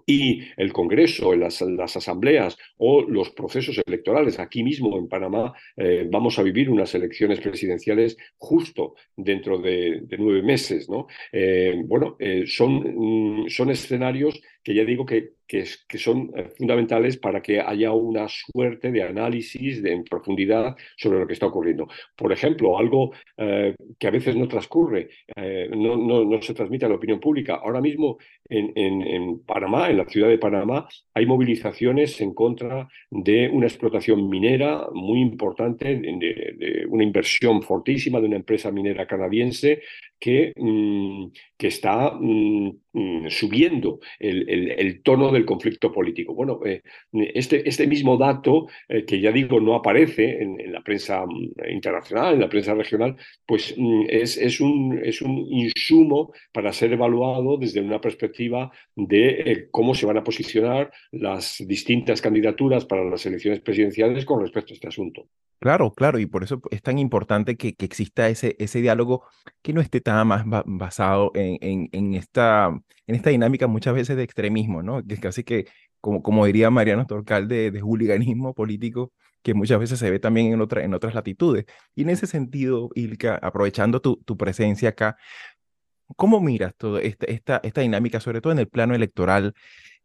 y 0.06 0.42
el 0.56 0.72
Congreso, 0.72 1.34
las, 1.34 1.60
las, 1.62 1.96
asambleas 1.96 2.56
o 2.76 3.02
los 3.02 3.30
procesos 3.30 3.80
electorales. 3.86 4.38
Aquí 4.38 4.62
mismo 4.62 4.98
en 4.98 5.08
Panamá 5.08 5.52
eh, 5.76 6.06
vamos 6.10 6.38
a 6.38 6.42
vivir 6.42 6.70
unas 6.70 6.94
elecciones 6.94 7.40
presidenciales 7.40 8.16
justo 8.36 8.94
dentro 9.16 9.58
de, 9.58 10.04
nueve 10.18 10.42
meses. 10.42 10.88
¿no? 10.88 11.06
Eh, 11.32 11.82
bueno, 11.84 12.16
eh, 12.18 12.44
son, 12.46 13.44
mm, 13.44 13.48
son 13.48 13.70
escenarios 13.70 14.40
que 14.64 14.74
ya 14.74 14.84
digo 14.84 15.04
que, 15.04 15.34
que, 15.46 15.98
son 15.98 16.30
eh, 16.34 16.48
fundamentales 16.56 17.18
para 17.18 17.42
que 17.42 17.60
haya 17.60 17.92
una 17.92 18.26
suerte 18.28 18.90
de 18.90 19.02
análisis 19.02 19.82
de, 19.82 19.92
en 19.92 20.04
profundidad 20.04 20.74
sobre 20.96 21.18
lo 21.18 21.26
que 21.26 21.34
está 21.34 21.46
ocurriendo. 21.46 21.86
Por 22.16 22.32
ejemplo, 22.32 22.78
algo 22.78 23.12
eh, 23.36 23.74
que 23.98 24.06
a 24.06 24.10
veces 24.10 24.34
no 24.36 24.48
transcurre, 24.48 25.10
eh, 25.36 25.68
no, 25.70 25.96
no, 25.96 26.42
se 26.42 26.54
transmite 26.54 26.86
a 26.86 26.88
la 26.88 26.94
opinión 26.96 27.20
pública. 27.20 27.56
Ahora 27.56 27.80
mismo 27.80 28.18
en, 28.48 28.72
en, 28.76 29.40
Panamá, 29.44 29.90
en 29.90 29.98
la 29.98 30.06
ciudad 30.06 30.28
de 30.28 30.38
Panamá, 30.38 30.88
hay 31.12 31.26
movilizaciones 31.26 32.20
en 32.20 32.32
contra 32.32 32.88
de 33.10 33.48
una 33.48 33.66
explotación 33.66 34.28
minera 34.28 34.86
muy 34.92 35.20
importante, 35.20 35.94
de, 35.94 36.86
una 36.88 37.04
inversión 37.04 37.62
fortísima 37.62 38.20
de 38.20 38.26
una 38.26 38.36
empresa 38.36 38.70
minera 38.70 39.06
canadiense 39.06 39.82
que, 40.18 40.52
mm, 40.56 41.26
que 41.56 41.68
está 41.68 42.12
mm, 42.12 42.70
mm, 42.92 43.28
subiendo 43.28 44.00
el, 44.18 44.48
el, 44.48 45.02
tono 45.02 45.30
del 45.30 45.44
conflicto 45.44 45.92
político. 45.92 46.34
Bueno, 46.34 46.60
eh, 46.64 46.82
este, 47.12 47.68
este, 47.68 47.86
mismo 47.86 48.16
dato, 48.16 48.66
eh, 48.88 49.04
que 49.04 49.20
ya 49.20 49.30
digo 49.30 49.60
no 49.60 49.74
aparece 49.74 50.42
en, 50.42 50.72
la 50.72 50.82
prensa 50.82 51.24
internacional, 51.68 52.34
en 52.34 52.40
la 52.40 52.48
prensa 52.48 52.74
regional, 52.74 53.16
pues 53.46 53.74
es, 54.08 54.36
es, 54.36 54.60
un, 54.60 55.00
es 55.04 55.22
un 55.22 55.46
insumo 55.50 56.32
para 56.52 56.72
ser 56.72 56.92
evaluado 56.92 57.56
desde 57.56 57.80
una 57.80 58.00
perspectiva 58.00 58.70
de 58.96 59.28
eh, 59.28 59.68
cómo 59.70 59.94
se 59.94 60.06
van 60.06 60.18
a 60.18 60.24
posicionar 60.24 60.92
las 61.12 61.62
distintas 61.66 62.20
candidaturas 62.20 62.84
para 62.84 63.04
las 63.04 63.24
elecciones 63.26 63.60
presidenciales 63.60 64.24
con 64.24 64.40
respecto 64.40 64.72
a 64.72 64.74
este 64.74 64.88
asunto. 64.88 65.28
Claro, 65.64 65.94
claro, 65.94 66.18
y 66.18 66.26
por 66.26 66.44
eso 66.44 66.60
es 66.70 66.82
tan 66.82 66.98
importante 66.98 67.56
que, 67.56 67.74
que 67.74 67.86
exista 67.86 68.28
ese, 68.28 68.54
ese 68.58 68.82
diálogo 68.82 69.22
que 69.62 69.72
no 69.72 69.80
esté 69.80 70.02
tan 70.02 70.26
más 70.28 70.44
basado 70.66 71.32
en, 71.34 71.53
en, 71.60 71.88
en, 71.92 72.14
esta, 72.14 72.68
en 73.06 73.14
esta 73.14 73.30
dinámica 73.30 73.66
muchas 73.66 73.94
veces 73.94 74.16
de 74.16 74.22
extremismo, 74.22 74.82
¿no? 74.82 75.04
Que 75.04 75.14
es 75.14 75.20
casi 75.20 75.44
que, 75.44 75.66
como, 76.00 76.22
como 76.22 76.46
diría 76.46 76.70
Mariano 76.70 77.06
Torcal, 77.06 77.48
de, 77.48 77.70
de 77.70 77.82
hooliganismo 77.82 78.54
político 78.54 79.12
que 79.44 79.54
muchas 79.54 79.78
veces 79.78 79.98
se 79.98 80.10
ve 80.10 80.18
también 80.18 80.52
en, 80.54 80.60
otra, 80.62 80.82
en 80.84 80.94
otras 80.94 81.14
latitudes. 81.14 81.66
Y 81.94 82.02
en 82.02 82.10
ese 82.10 82.26
sentido, 82.26 82.90
Ilka, 82.94 83.36
aprovechando 83.36 84.00
tu, 84.00 84.16
tu 84.24 84.36
presencia 84.38 84.88
acá, 84.90 85.18
¿cómo 86.16 86.40
miras 86.40 86.74
toda 86.76 87.00
esta, 87.02 87.26
esta, 87.26 87.60
esta 87.62 87.80
dinámica, 87.82 88.20
sobre 88.20 88.40
todo 88.40 88.52
en 88.52 88.58
el 88.58 88.68
plano 88.68 88.94
electoral? 88.94 89.54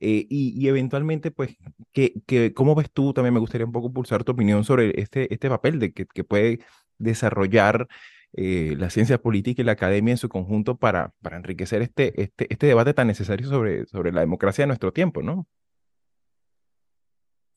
Eh, 0.02 0.26
y, 0.30 0.68
eventualmente, 0.68 1.32
pues, 1.32 1.58
que, 1.94 2.14
que, 2.26 2.54
¿cómo 2.54 2.76
ves 2.76 2.92
tú? 2.92 3.14
También 3.14 3.34
me 3.34 3.40
gustaría 3.40 3.66
un 3.66 3.72
poco 3.72 3.92
pulsar 3.94 4.24
tu 4.24 4.34
opinión 4.34 4.64
sobre 4.64 5.00
este, 5.02 5.34
este 5.34 5.50
papel 5.50 5.80
de 5.80 5.94
que, 5.94 6.06
que 6.06 6.24
puede 6.24 6.60
desarrollar 6.98 7.88
eh, 8.34 8.76
la 8.78 8.90
ciencia 8.90 9.20
política 9.20 9.62
y 9.62 9.66
la 9.66 9.74
academia 9.74 10.12
en 10.12 10.18
su 10.18 10.30
conjunto 10.30 10.78
para, 10.78 11.14
para 11.22 11.38
enriquecer 11.38 11.82
este, 11.82 12.22
este, 12.22 12.48
este 12.50 12.68
debate 12.68 12.94
tan 12.94 13.08
necesario 13.08 13.48
sobre, 13.48 13.86
sobre 13.88 14.12
la 14.12 14.22
democracia 14.22 14.64
de 14.64 14.68
nuestro 14.68 14.94
tiempo, 14.94 15.22
¿no? 15.22 15.48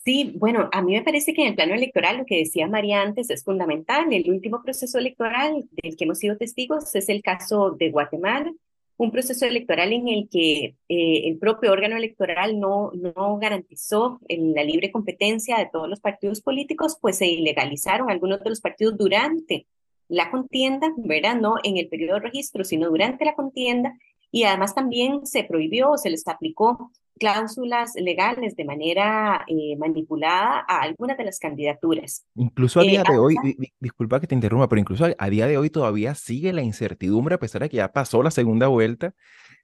Sí, 0.05 0.35
bueno, 0.37 0.69
a 0.73 0.83
mí 0.83 0.95
me 0.95 1.03
parece 1.03 1.33
que 1.33 1.43
en 1.43 1.49
el 1.49 1.55
plano 1.55 1.75
electoral 1.75 2.19
lo 2.19 2.25
que 2.25 2.39
decía 2.39 2.67
María 2.67 3.03
antes 3.03 3.31
es 3.31 3.45
fundamental. 3.45 4.13
El 4.13 4.29
último 4.31 4.61
proceso 4.63 4.99
electoral 4.99 5.65
del 5.71 5.97
que 5.97 6.05
hemos 6.05 6.19
sido 6.19 6.37
testigos 6.37 6.93
es 6.97 7.09
el 7.09 7.23
caso 7.23 7.71
de 7.71 7.91
Guatemala, 7.91 8.53
un 8.97 9.11
proceso 9.13 9.47
electoral 9.47 9.93
en 9.93 10.09
el 10.09 10.29
que 10.29 10.77
eh, 10.89 11.29
el 11.29 11.39
propio 11.39 11.73
órgano 11.73 11.97
electoral 11.97 12.59
no, 12.59 12.91
no 12.95 13.39
garantizó 13.39 14.21
la 14.29 14.65
libre 14.65 14.91
competencia 14.91 15.59
de 15.59 15.69
todos 15.73 15.89
los 15.89 16.01
partidos 16.01 16.41
políticos, 16.41 16.99
pues 17.01 17.19
se 17.19 17.27
ilegalizaron 17.27 18.11
algunos 18.11 18.43
de 18.43 18.51
los 18.51 18.61
partidos 18.61 18.97
durante 18.97 19.67
la 20.13 20.31
contienda, 20.31 20.93
¿verdad? 20.99 21.37
No 21.37 21.55
en 21.65 21.79
el 21.79 21.89
periodo 21.89 22.17
de 22.17 22.21
registro, 22.21 22.65
sino 22.65 22.91
durante 22.91 23.25
la 23.25 23.35
contienda, 23.35 23.99
y 24.31 24.45
además 24.45 24.75
también 24.75 25.27
se 25.27 25.45
prohibió 25.45 25.93
o 25.93 25.99
se 25.99 26.11
les 26.11 26.27
aplicó 26.29 26.91
cláusulas 27.19 27.95
legales 27.95 28.57
de 28.57 28.65
manera 28.65 29.45
eh, 29.47 29.77
manipulada 29.79 30.65
a 30.69 30.83
algunas 30.83 31.17
de 31.17 31.25
las 31.25 31.39
candidaturas. 31.39 32.27
Incluso 32.35 32.81
a 32.81 32.85
eh, 32.85 32.89
día 32.89 33.05
de 33.09 33.19
hoy, 33.19 33.37
disculpa 33.81 34.21
que 34.21 34.27
te 34.27 34.35
interrumpa, 34.35 34.69
pero 34.69 34.81
incluso 34.81 35.07
a, 35.17 35.31
día 35.31 35.47
de 35.47 35.57
hoy 35.57 35.71
todavía 35.71 36.15
sigue 36.15 36.53
la 36.53 36.63
incertidumbre, 36.63 37.37
a 37.37 37.39
pesar 37.39 37.63
de 37.63 37.71
que 37.71 37.79
ya 37.79 37.93
pasó 37.93 38.23
la 38.23 38.31
segunda 38.31 38.67
vuelta, 38.67 39.15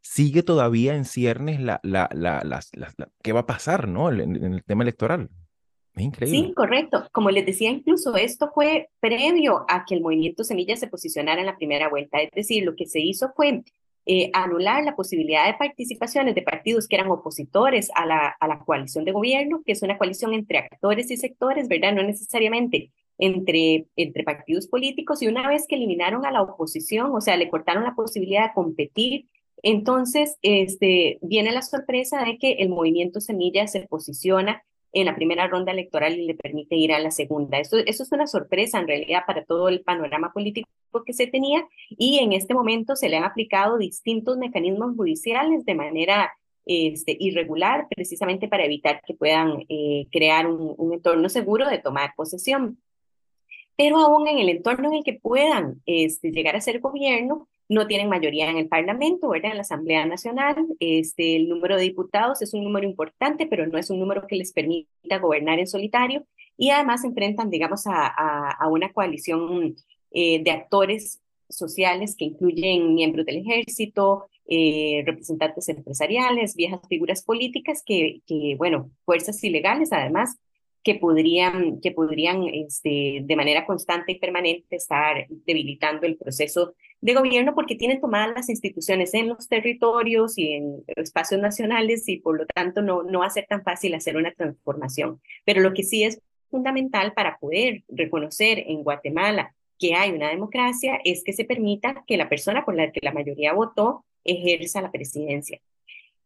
sigue 0.00 0.42
todavía 0.42 0.94
en 0.94 1.04
ciernes 1.04 1.60
la, 1.60 1.80
la, 1.82 2.08
la, 2.14 2.60
qué 3.22 3.32
va 3.32 3.40
a 3.40 3.46
pasar, 3.46 3.86
¿no? 3.86 4.10
En, 4.10 4.36
en 4.36 4.54
el 4.54 4.64
tema 4.64 4.82
electoral. 4.82 5.28
Increíble. 6.00 6.48
Sí, 6.48 6.54
correcto. 6.54 7.08
Como 7.12 7.30
les 7.30 7.46
decía, 7.46 7.70
incluso 7.70 8.16
esto 8.16 8.50
fue 8.54 8.88
previo 9.00 9.64
a 9.68 9.84
que 9.84 9.94
el 9.94 10.00
movimiento 10.00 10.44
Semilla 10.44 10.76
se 10.76 10.88
posicionara 10.88 11.40
en 11.40 11.46
la 11.46 11.56
primera 11.56 11.88
vuelta. 11.88 12.20
Es 12.20 12.30
decir, 12.32 12.64
lo 12.64 12.76
que 12.76 12.86
se 12.86 13.00
hizo 13.00 13.32
fue 13.34 13.62
eh, 14.06 14.30
anular 14.32 14.82
la 14.84 14.96
posibilidad 14.96 15.46
de 15.46 15.58
participaciones 15.58 16.34
de 16.34 16.42
partidos 16.42 16.88
que 16.88 16.96
eran 16.96 17.10
opositores 17.10 17.90
a 17.94 18.06
la, 18.06 18.28
a 18.40 18.48
la 18.48 18.58
coalición 18.60 19.04
de 19.04 19.12
gobierno, 19.12 19.62
que 19.66 19.72
es 19.72 19.82
una 19.82 19.98
coalición 19.98 20.32
entre 20.32 20.58
actores 20.58 21.10
y 21.10 21.18
sectores, 21.18 21.68
¿verdad? 21.68 21.92
No 21.92 22.02
necesariamente 22.02 22.90
entre, 23.18 23.86
entre 23.96 24.24
partidos 24.24 24.66
políticos, 24.66 25.22
y 25.22 25.28
una 25.28 25.46
vez 25.46 25.66
que 25.68 25.76
eliminaron 25.76 26.24
a 26.24 26.30
la 26.30 26.40
oposición, 26.40 27.10
o 27.14 27.20
sea, 27.20 27.36
le 27.36 27.50
cortaron 27.50 27.84
la 27.84 27.94
posibilidad 27.94 28.48
de 28.48 28.54
competir, 28.54 29.26
entonces 29.62 30.38
este, 30.40 31.18
viene 31.20 31.52
la 31.52 31.62
sorpresa 31.62 32.24
de 32.24 32.38
que 32.38 32.52
el 32.52 32.68
movimiento 32.68 33.20
Semilla 33.20 33.66
se 33.66 33.80
posiciona 33.88 34.62
en 34.92 35.06
la 35.06 35.14
primera 35.14 35.46
ronda 35.46 35.72
electoral 35.72 36.18
y 36.18 36.26
le 36.26 36.34
permite 36.34 36.76
ir 36.76 36.92
a 36.92 36.98
la 36.98 37.10
segunda. 37.10 37.58
Eso, 37.58 37.78
es 37.78 38.12
una 38.12 38.26
sorpresa 38.26 38.78
en 38.78 38.88
realidad 38.88 39.22
para 39.26 39.44
todo 39.44 39.68
el 39.68 39.82
panorama 39.82 40.32
político 40.32 40.68
que 41.04 41.12
se 41.12 41.26
tenía 41.26 41.64
y 41.90 42.18
en 42.18 42.32
este 42.32 42.54
momento 42.54 42.96
se 42.96 43.08
le 43.08 43.16
han 43.16 43.24
aplicado 43.24 43.78
distintos 43.78 44.36
mecanismos 44.36 44.96
judiciales 44.96 45.64
de 45.64 45.74
manera 45.74 46.32
este, 46.64 47.16
irregular 47.20 47.86
precisamente 47.94 48.48
para 48.48 48.64
evitar 48.64 49.00
que 49.06 49.14
puedan 49.14 49.64
eh, 49.68 50.06
crear 50.10 50.46
un, 50.46 50.74
un, 50.76 50.94
entorno 50.94 51.28
seguro 51.28 51.68
de 51.68 51.78
tomar 51.78 52.12
posesión. 52.16 52.78
Pero 53.76 53.98
aún 53.98 54.26
en 54.26 54.38
el 54.38 54.48
entorno 54.48 54.88
en 54.88 54.96
el 54.96 55.04
que 55.04 55.14
puedan 55.14 55.80
este, 55.86 56.32
llegar 56.32 56.56
a 56.56 56.60
ser 56.60 56.80
gobierno, 56.80 57.48
no 57.68 57.86
tienen 57.86 58.08
mayoría 58.08 58.50
en 58.50 58.56
el 58.56 58.68
Parlamento, 58.68 59.28
¿verdad? 59.28 59.50
En 59.50 59.58
la 59.58 59.62
Asamblea 59.62 60.06
Nacional. 60.06 60.66
Este, 60.80 61.36
el 61.36 61.48
número 61.48 61.76
de 61.76 61.82
diputados 61.82 62.40
es 62.40 62.54
un 62.54 62.64
número 62.64 62.86
importante, 62.86 63.46
pero 63.46 63.66
no 63.66 63.78
es 63.78 63.90
un 63.90 64.00
número 64.00 64.26
que 64.26 64.36
les 64.36 64.52
permita 64.52 65.18
gobernar 65.20 65.58
en 65.58 65.66
solitario. 65.66 66.24
Y 66.56 66.70
además 66.70 67.04
enfrentan, 67.04 67.50
digamos, 67.50 67.86
a, 67.86 68.06
a, 68.06 68.68
una 68.68 68.92
coalición 68.92 69.76
eh, 70.10 70.42
de 70.42 70.50
actores 70.50 71.20
sociales 71.48 72.16
que 72.16 72.24
incluyen 72.24 72.94
miembros 72.94 73.26
del 73.26 73.38
ejército, 73.38 74.28
eh, 74.46 75.02
representantes 75.06 75.68
empresariales, 75.68 76.56
viejas 76.56 76.80
figuras 76.88 77.22
políticas 77.22 77.82
que, 77.84 78.22
que, 78.26 78.54
bueno, 78.56 78.90
fuerzas 79.04 79.42
ilegales 79.44 79.92
además, 79.92 80.38
que 80.82 80.94
podrían, 80.94 81.80
que 81.80 81.90
podrían 81.90 82.44
este, 82.44 83.20
de 83.22 83.36
manera 83.36 83.66
constante 83.66 84.12
y 84.12 84.18
permanente 84.18 84.76
estar 84.76 85.26
debilitando 85.28 86.06
el 86.06 86.16
proceso 86.16 86.74
de 87.00 87.14
gobierno 87.14 87.54
porque 87.54 87.76
tienen 87.76 88.00
tomadas 88.00 88.34
las 88.34 88.48
instituciones 88.48 89.14
en 89.14 89.28
los 89.28 89.48
territorios 89.48 90.36
y 90.36 90.54
en 90.54 90.84
espacios 90.96 91.40
nacionales 91.40 92.08
y 92.08 92.18
por 92.18 92.36
lo 92.36 92.46
tanto 92.46 92.82
no, 92.82 93.02
no 93.02 93.20
va 93.20 93.28
tan 93.48 93.62
fácil 93.62 93.94
hacer 93.94 94.16
una 94.16 94.32
transformación. 94.32 95.20
Pero 95.44 95.60
lo 95.60 95.72
que 95.74 95.84
sí 95.84 96.04
es 96.04 96.20
fundamental 96.50 97.12
para 97.12 97.38
poder 97.38 97.84
reconocer 97.88 98.64
en 98.66 98.82
Guatemala 98.82 99.54
que 99.78 99.94
hay 99.94 100.10
una 100.10 100.30
democracia 100.30 100.98
es 101.04 101.22
que 101.22 101.32
se 101.32 101.44
permita 101.44 102.04
que 102.06 102.16
la 102.16 102.28
persona 102.28 102.64
por 102.64 102.74
la 102.74 102.90
que 102.90 103.00
la 103.02 103.12
mayoría 103.12 103.52
votó 103.52 104.04
ejerza 104.24 104.82
la 104.82 104.90
presidencia. 104.90 105.60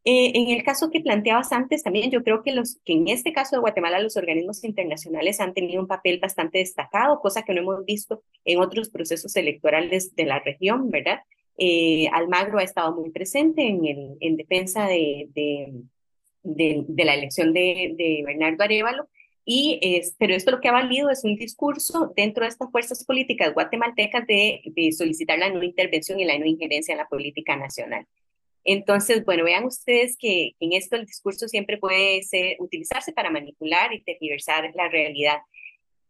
Eh, 0.05 0.33
en 0.35 0.49
el 0.51 0.65
caso 0.65 0.91
que 0.91 1.01
planteabas 1.01 1.53
antes, 1.53 1.85
también 1.85 2.11
yo 2.11 2.25
creo 2.25 2.43
que, 2.43 2.53
los, 2.53 2.79
que 2.85 2.93
en 2.93 3.07
este 3.07 3.33
caso 3.33 3.55
de 3.55 3.61
Guatemala 3.61 4.01
los 4.01 4.17
organismos 4.17 4.65
internacionales 4.65 5.39
han 5.41 5.55
tenido 5.55 5.81
un 5.81 5.87
papel 5.87 6.19
bastante 6.19 6.59
destacado, 6.59 7.21
cosa 7.21 7.45
que 7.45 7.55
no 7.55 7.61
hemos 7.61 7.85
visto 7.85 8.25
en 8.45 8.59
otros 8.59 8.89
procesos 8.91 9.37
electorales 9.37 10.15
de 10.17 10.25
la 10.27 10.41
región, 10.41 10.91
¿verdad? 10.91 11.21
Eh, 11.57 12.09
Almagro 12.13 12.59
ha 12.59 12.65
estado 12.65 12.97
muy 12.97 13.11
presente 13.11 13.63
en, 13.69 13.85
el, 13.85 14.17
en 14.21 14.37
defensa 14.37 14.87
de, 14.87 15.29
de, 15.35 15.85
de, 16.43 17.05
la 17.05 17.15
elección 17.15 17.53
de, 17.53 17.95
de 17.97 18.25
Bernardo 18.27 18.65
Arevalo, 18.65 19.09
y 19.45 19.79
es, 19.83 20.17
pero 20.19 20.35
esto 20.35 20.51
lo 20.51 20.61
que 20.61 20.69
ha 20.69 20.73
valido 20.73 21.11
es 21.11 21.25
un 21.25 21.37
discurso 21.37 22.13
dentro 22.17 22.45
de 22.45 22.49
estas 22.51 22.71
fuerzas 22.71 23.05
políticas 23.05 23.55
guatemaltecas 23.55 24.27
de, 24.27 24.63
de 24.65 24.93
solicitar 24.93 25.39
la 25.39 25.51
no 25.51 25.63
intervención 25.63 26.19
y 26.19 26.25
la 26.25 26.39
no 26.39 26.47
injerencia 26.47 26.93
en 26.93 26.99
la 26.99 27.09
política 27.09 27.57
nacional. 27.57 28.07
Entonces, 28.65 29.25
bueno, 29.25 29.45
vean 29.45 29.65
ustedes 29.65 30.17
que 30.17 30.53
en 30.61 30.73
esto 30.73 30.97
el 30.97 31.07
discurso 31.07 31.49
siempre 31.49 31.79
puede 31.79 32.23
ser, 32.23 32.57
utilizarse 32.61 33.13
para 33.13 33.31
manipular 33.31 33.93
y 33.93 34.03
tergiversar 34.03 34.71
la 34.75 34.89
realidad. 34.89 35.39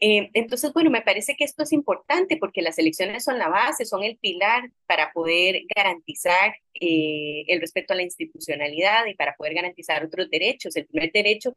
Eh, 0.04 0.30
entonces, 0.34 0.72
bueno, 0.72 0.90
me 0.90 1.02
parece 1.02 1.36
que 1.36 1.44
esto 1.44 1.62
es 1.62 1.72
importante 1.72 2.36
porque 2.36 2.60
las 2.60 2.76
elecciones 2.78 3.22
son 3.22 3.38
la 3.38 3.48
base, 3.48 3.84
son 3.84 4.02
el 4.02 4.18
pilar 4.18 4.70
para 4.86 5.12
poder 5.12 5.62
garantizar 5.74 6.56
eh, 6.74 7.44
el 7.46 7.60
respeto 7.60 7.92
a 7.92 7.96
la 7.96 8.02
institucionalidad 8.02 9.06
y 9.06 9.14
para 9.14 9.36
poder 9.36 9.54
garantizar 9.54 10.04
otros 10.04 10.28
derechos. 10.28 10.74
El 10.74 10.86
primer 10.86 11.12
derecho 11.12 11.56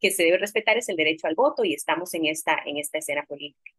que 0.00 0.10
se 0.10 0.24
debe 0.24 0.38
respetar 0.38 0.78
es 0.78 0.88
el 0.88 0.96
derecho 0.96 1.26
al 1.26 1.34
voto 1.34 1.64
y 1.64 1.74
estamos 1.74 2.14
en 2.14 2.26
esta, 2.26 2.56
en 2.64 2.78
esta 2.78 2.98
escena 2.98 3.24
política. 3.24 3.72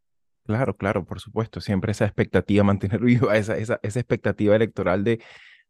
Claro, 0.46 0.76
claro, 0.78 1.06
por 1.06 1.20
supuesto. 1.20 1.60
Siempre 1.60 1.92
esa 1.92 2.06
expectativa, 2.06 2.64
mantener 2.64 3.02
viva 3.02 3.36
esa, 3.36 3.58
esa, 3.58 3.80
esa 3.82 4.00
expectativa 4.00 4.56
electoral 4.56 5.04
de 5.04 5.20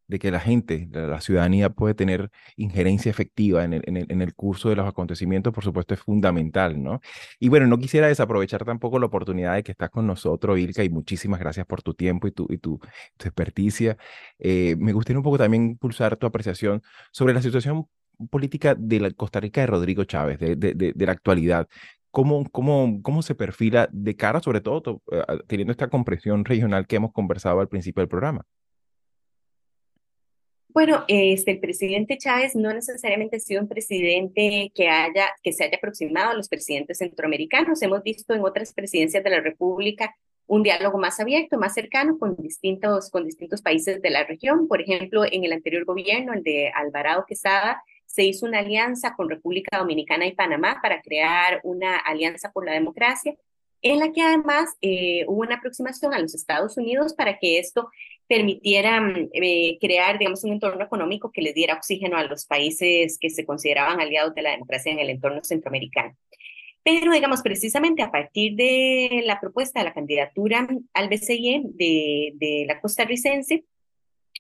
de 0.08 0.20
que 0.20 0.32
la 0.32 0.39
gente, 0.39 0.88
la 0.92 1.22
ciudadanía 1.22 1.70
puede 1.70 1.94
tener 1.94 2.30
injerencia 2.56 3.10
efectiva 3.10 3.63
en 3.63 3.74
el, 3.74 3.84
en, 3.86 4.22
el, 4.22 4.34
curso 4.36 4.70
de 4.70 4.76
los 4.76 4.88
acontecimientos, 4.88 5.54
por 5.54 5.63
supuesto, 5.63 5.94
es 5.94 6.00
fundamental, 6.02 6.82
¿no? 6.82 7.02
Y 7.39 7.50
bueno, 7.50 7.68
no 7.68 7.78
quisiera 7.78 8.08
desaprovechar 8.08 8.66
tampoco 8.66 9.00
la 9.00 9.08
oportunidad 9.08 9.56
de 9.56 9.63
que 9.63 9.72
estás 9.72 9.89
con 9.89 10.08
nosotros, 10.08 10.60
Ilka, 10.60 10.84
y 10.84 10.89
muchísimas 10.89 11.39
gracias 11.39 11.66
por 11.66 11.82
tu 11.82 11.94
tiempo 11.94 12.28
y 12.28 12.32
tu, 12.32 12.48
y 12.50 12.58
tu, 12.58 12.80
tu 13.18 13.28
experticia. 13.28 13.98
Eh, 14.39 14.76
me 14.78 14.94
gustaría 14.94 15.20
un 15.20 15.24
poco 15.24 15.38
también 15.38 15.63
impulsar 15.72 16.18
tu 16.18 16.26
apreciación 16.28 16.82
sobre 17.12 17.34
la 17.34 17.42
situación 17.42 17.88
política 18.30 18.76
de 18.76 19.00
la 19.00 19.12
Costa 19.12 19.39
Rica 19.39 19.62
de 19.62 19.68
Rodrigo 19.68 20.04
Chávez, 20.06 20.39
de, 20.39 20.56
de, 20.56 20.74
de, 20.74 21.06
la 21.06 21.12
actualidad. 21.12 21.68
¿Cómo, 22.12 22.50
cómo, 22.52 23.02
¿Cómo 23.02 23.22
se 23.24 23.36
perfila 23.36 23.89
de 23.92 24.16
cara, 24.16 24.39
sobre 24.39 24.62
todo, 24.62 25.02
eh, 25.12 25.24
teniendo 25.48 25.72
esta 25.72 25.89
compresión 25.89 26.46
regional 26.46 26.88
que 26.88 26.98
hemos 26.98 27.12
conversado 27.12 27.60
al 27.60 27.70
principio 27.70 28.02
del 28.02 28.10
programa? 28.10 28.46
Bueno, 30.73 31.05
este, 31.07 31.51
el 31.51 31.59
presidente 31.59 32.17
Chávez 32.17 32.55
no 32.55 32.73
necesariamente 32.73 33.38
ha 33.38 33.39
sido 33.39 33.62
un 33.62 33.67
presidente 33.67 34.71
que, 34.73 34.89
haya, 34.89 35.27
que 35.43 35.53
se 35.53 35.65
haya 35.65 35.77
aproximado 35.77 36.31
a 36.31 36.33
los 36.33 36.49
presidentes 36.49 36.97
centroamericanos. 36.97 37.83
Hemos 37.83 38.01
visto 38.01 38.33
en 38.33 38.41
otras 38.41 38.73
presidencias 38.73 39.23
de 39.23 39.29
la 39.29 39.39
República 39.39 40.15
un 40.47 40.63
diálogo 40.63 40.97
más 40.97 41.19
abierto, 41.19 41.59
más 41.59 41.75
cercano 41.75 42.17
con 42.17 42.36
distintos, 42.38 43.12
con 43.12 43.23
distintos 43.23 43.62
países 43.62 44.01
de 44.01 44.09
la 44.09 44.23
región. 44.23 44.67
Por 44.67 44.81
ejemplo, 44.81 45.23
en 45.31 45.43
el 45.43 45.53
anterior 45.53 45.86
gobierno, 45.86 46.33
el 46.33 46.41
de 46.41 46.71
Alvarado 46.73 47.25
Quesada, 47.27 47.83
se 48.07 48.23
hizo 48.23 48.47
una 48.47 48.59
alianza 48.59 49.13
con 49.15 49.29
República 49.29 49.77
Dominicana 49.77 50.25
y 50.25 50.33
Panamá 50.33 50.79
para 50.81 51.03
crear 51.03 51.62
una 51.63 51.97
alianza 51.97 52.51
por 52.51 52.65
la 52.65 52.73
democracia 52.73 53.36
en 53.84 54.00
la 54.00 54.12
que 54.12 54.22
además 54.22 54.69
eh, 54.82 55.26
hubo 55.28 55.41
una 55.41 55.56
aproximación 55.56 56.13
a 56.13 56.19
los 56.19 56.34
Estados 56.34 56.78
Unidos 56.78 57.13
para 57.13 57.38
que 57.38 57.60
esto 57.60 57.89
permitiera 58.28 59.00
mm, 59.02 59.30
eh, 59.34 59.78
crear, 59.80 60.17
digamos, 60.17 60.43
un 60.46 60.54
entorno 60.54 60.84
económico 60.84 61.32
que 61.32 61.41
les 61.41 61.54
diera 61.54 61.76
oxígeno 61.76 62.17
a 62.17 62.24
los 62.24 62.46
países 62.46 63.17
que 63.19 63.30
se 63.30 63.46
consideraban 63.46 64.00
aliados 64.00 64.34
de 64.34 64.41
la 64.41 64.52
democracia 64.52 64.91
en 64.91 65.00
el 65.00 65.10
entorno 65.10 65.43
centroamericano. 65.43 66.15
Pero, 66.84 67.13
digamos, 67.13 67.41
precisamente 67.41 68.02
a 68.02 68.12
partir 68.12 68.56
de 68.56 69.22
la 69.26 69.39
propuesta 69.39 69.80
de 69.80 69.86
la 69.86 69.93
candidatura 69.93 70.67
al 70.93 71.10
BCIE 71.10 71.62
de, 71.65 72.34
de 72.36 72.65
la 72.67 72.82
costarricense, 72.82 73.65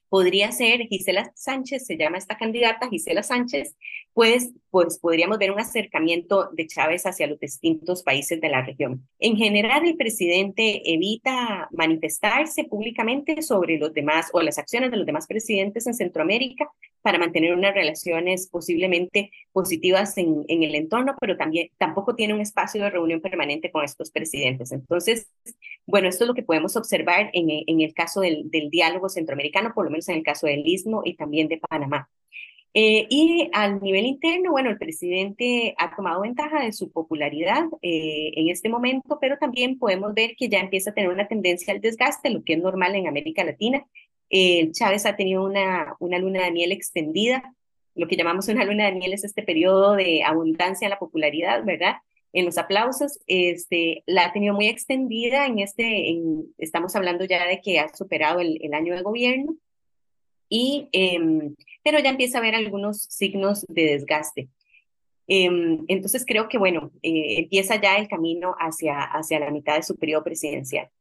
podría 0.09 0.51
ser 0.51 0.87
Gisela 0.87 1.31
Sánchez, 1.35 1.85
se 1.85 1.97
llama 1.97 2.17
esta 2.17 2.37
candidata 2.37 2.89
Gisela 2.89 3.23
Sánchez, 3.23 3.75
pues, 4.13 4.51
pues 4.69 4.99
podríamos 4.99 5.39
ver 5.39 5.51
un 5.51 5.59
acercamiento 5.59 6.49
de 6.53 6.67
Chávez 6.67 7.05
hacia 7.05 7.27
los 7.27 7.39
distintos 7.39 8.03
países 8.03 8.39
de 8.39 8.49
la 8.49 8.63
región. 8.63 9.07
En 9.19 9.35
general, 9.35 9.85
el 9.85 9.97
presidente 9.97 10.81
evita 10.93 11.67
manifestarse 11.71 12.63
públicamente 12.65 13.41
sobre 13.41 13.77
los 13.77 13.93
demás 13.93 14.29
o 14.33 14.41
las 14.41 14.59
acciones 14.59 14.91
de 14.91 14.97
los 14.97 15.05
demás 15.05 15.25
presidentes 15.27 15.87
en 15.87 15.95
Centroamérica 15.95 16.69
para 17.01 17.17
mantener 17.17 17.53
unas 17.53 17.73
relaciones 17.73 18.47
posiblemente 18.47 19.31
positivas 19.51 20.17
en, 20.17 20.45
el 20.47 20.75
entorno, 20.75 21.15
pero 21.19 21.35
también 21.35 21.69
tampoco 21.77 22.15
tiene 22.15 22.33
un 22.33 22.41
espacio 22.41 22.83
de 22.83 22.91
reunión 22.91 23.19
permanente 23.19 23.71
con 23.71 23.83
estos 23.83 24.11
presidentes. 24.11 24.71
Entonces, 24.71 25.27
bueno, 25.85 26.07
esto 26.07 26.23
es 26.23 26.27
lo 26.27 26.33
que 26.33 26.43
podemos 26.43 26.77
observar 26.77 27.29
en, 27.33 27.81
el 27.81 27.93
caso 27.93 28.21
del, 28.21 28.49
del 28.49 28.69
diálogo 28.69 29.09
centroamericano, 29.09 29.73
por 29.73 29.85
lo 29.85 29.91
menos 29.91 30.07
en 30.07 30.17
el 30.17 30.23
caso 30.23 30.47
del 30.47 30.65
Istmo 30.65 31.01
y 31.03 31.15
también 31.15 31.47
de 31.47 31.57
Panamá. 31.57 32.09
Eh, 32.75 33.05
y 33.09 33.49
al 33.53 33.81
nivel 33.81 34.05
interno, 34.05 34.51
bueno, 34.51 34.71
el 34.71 34.79
presidente 34.79 35.75
ha 35.77 35.95
tomado 35.95 36.21
ventaja 36.21 36.63
de 36.63 36.73
su 36.73 36.91
popularidad 36.91 37.65
eh, 37.83 38.31
en 38.35 38.49
este 38.49 38.67
momento, 38.67 39.19
pero 39.21 39.37
también 39.37 39.77
podemos 39.77 40.13
ver 40.15 40.35
que 40.35 40.49
ya 40.49 40.59
empieza 40.59 40.89
a 40.89 40.93
tener 40.95 41.11
una 41.11 41.27
tendencia 41.27 41.71
al 41.73 41.81
desgaste, 41.81 42.31
lo 42.31 42.43
que 42.43 42.53
es 42.53 42.59
normal 42.59 42.95
en 42.95 43.07
América 43.07 43.43
Latina. 43.43 43.85
Eh, 44.31 44.71
Chávez 44.71 45.05
ha 45.05 45.15
tenido 45.15 45.43
una, 45.45 45.95
una 45.99 46.17
luna 46.17 46.45
de 46.45 46.51
miel 46.51 46.71
extendida. 46.71 47.53
Lo 47.93 48.07
que 48.07 48.15
llamamos 48.17 48.47
una 48.47 48.65
luna 48.65 48.85
de 48.85 48.93
miel 48.93 49.13
es 49.13 49.23
este 49.23 49.43
periodo 49.43 49.93
de 49.95 50.23
abundancia 50.23 50.87
en 50.87 50.91
la 50.91 50.99
popularidad, 50.99 51.63
¿verdad? 51.63 51.97
En 52.33 52.45
los 52.45 52.57
aplausos, 52.57 53.19
este, 53.27 54.03
la 54.07 54.25
ha 54.25 54.33
tenido 54.33 54.55
muy 54.55 54.67
extendida 54.67 55.45
en 55.45 55.59
este, 55.59 56.09
en, 56.09 56.47
estamos 56.57 56.95
hablando 56.95 57.25
ya 57.25 57.45
de 57.47 57.61
que 57.61 57.79
ha 57.79 57.93
superado 57.93 58.39
el, 58.39 58.57
el 58.63 58.73
año 58.73 58.95
de 58.95 59.03
gobierno 59.03 59.55
y, 60.53 60.87
em, 60.91 61.55
pero 61.83 61.97
ya 61.97 62.11
empieza 62.11 62.37
a 62.37 62.41
haber 62.41 62.53
algunos 62.53 63.01
signos 63.09 63.65
de 63.67 63.85
desgaste. 63.85 64.49
Em, 65.25 65.83
entonces 65.87 66.25
creo 66.27 66.47
que, 66.47 66.59
bueno, 66.59 66.91
eh, 67.01 67.39
empieza 67.39 67.81
ya 67.81 67.95
el 67.95 68.07
camino 68.07 68.53
hacia, 68.59 69.01
hacia 69.01 69.39
la 69.39 69.49
mitad 69.49 69.77
de 69.77 69.81
su 69.81 69.97
periodo 69.97 70.23
presidencial. 70.23 70.91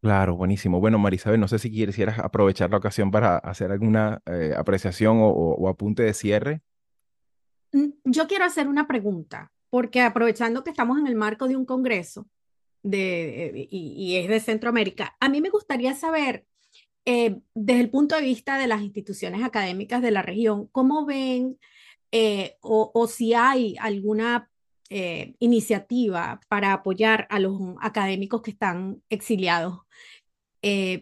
Claro, 0.00 0.34
buenísimo. 0.34 0.80
Bueno, 0.80 0.98
Marisabel, 0.98 1.38
no 1.38 1.46
sé 1.46 1.60
si 1.60 1.70
quisieras 1.70 2.18
aprovechar 2.18 2.70
la 2.70 2.78
ocasión 2.78 3.12
para 3.12 3.36
hacer 3.36 3.70
alguna 3.70 4.20
eh, 4.26 4.52
apreciación 4.56 5.18
o, 5.20 5.68
apunte 5.68 6.02
de 6.02 6.12
cierre. 6.12 6.60
Mm, 7.70 7.90
yo 8.06 8.26
quiero 8.26 8.44
hacer 8.44 8.66
una 8.66 8.88
pregunta, 8.88 9.52
porque 9.70 10.00
aprovechando 10.00 10.64
que 10.64 10.70
estamos 10.70 10.98
en 10.98 11.06
el 11.06 11.14
marco 11.14 11.46
de 11.46 11.54
un 11.54 11.66
congreso 11.66 12.26
de, 12.82 13.46
eh, 13.46 13.68
y, 13.70 13.94
y 13.96 14.16
es 14.16 14.28
de 14.28 14.40
Centroamérica, 14.40 15.16
a 15.20 15.28
mí 15.28 15.40
me 15.40 15.50
gustaría 15.50 15.94
saber 15.94 16.46
eh, 17.04 17.40
desde 17.54 17.80
el 17.80 17.90
punto 17.90 18.14
de 18.14 18.22
vista 18.22 18.58
de 18.58 18.68
las 18.68 18.82
instituciones 18.82 19.42
académicas 19.42 20.02
de 20.02 20.12
la 20.12 20.22
región, 20.22 20.68
¿cómo 20.68 21.04
ven 21.04 21.58
eh, 22.12 22.56
o, 22.60 23.08
si 23.08 23.34
hay 23.34 23.76
alguna 23.80 24.50
eh, 24.90 25.34
iniciativa 25.40 26.40
para 26.48 26.72
apoyar 26.72 27.26
a 27.30 27.40
los 27.40 27.58
académicos 27.80 28.42
que 28.42 28.52
están 28.52 29.02
exiliados? 29.08 29.80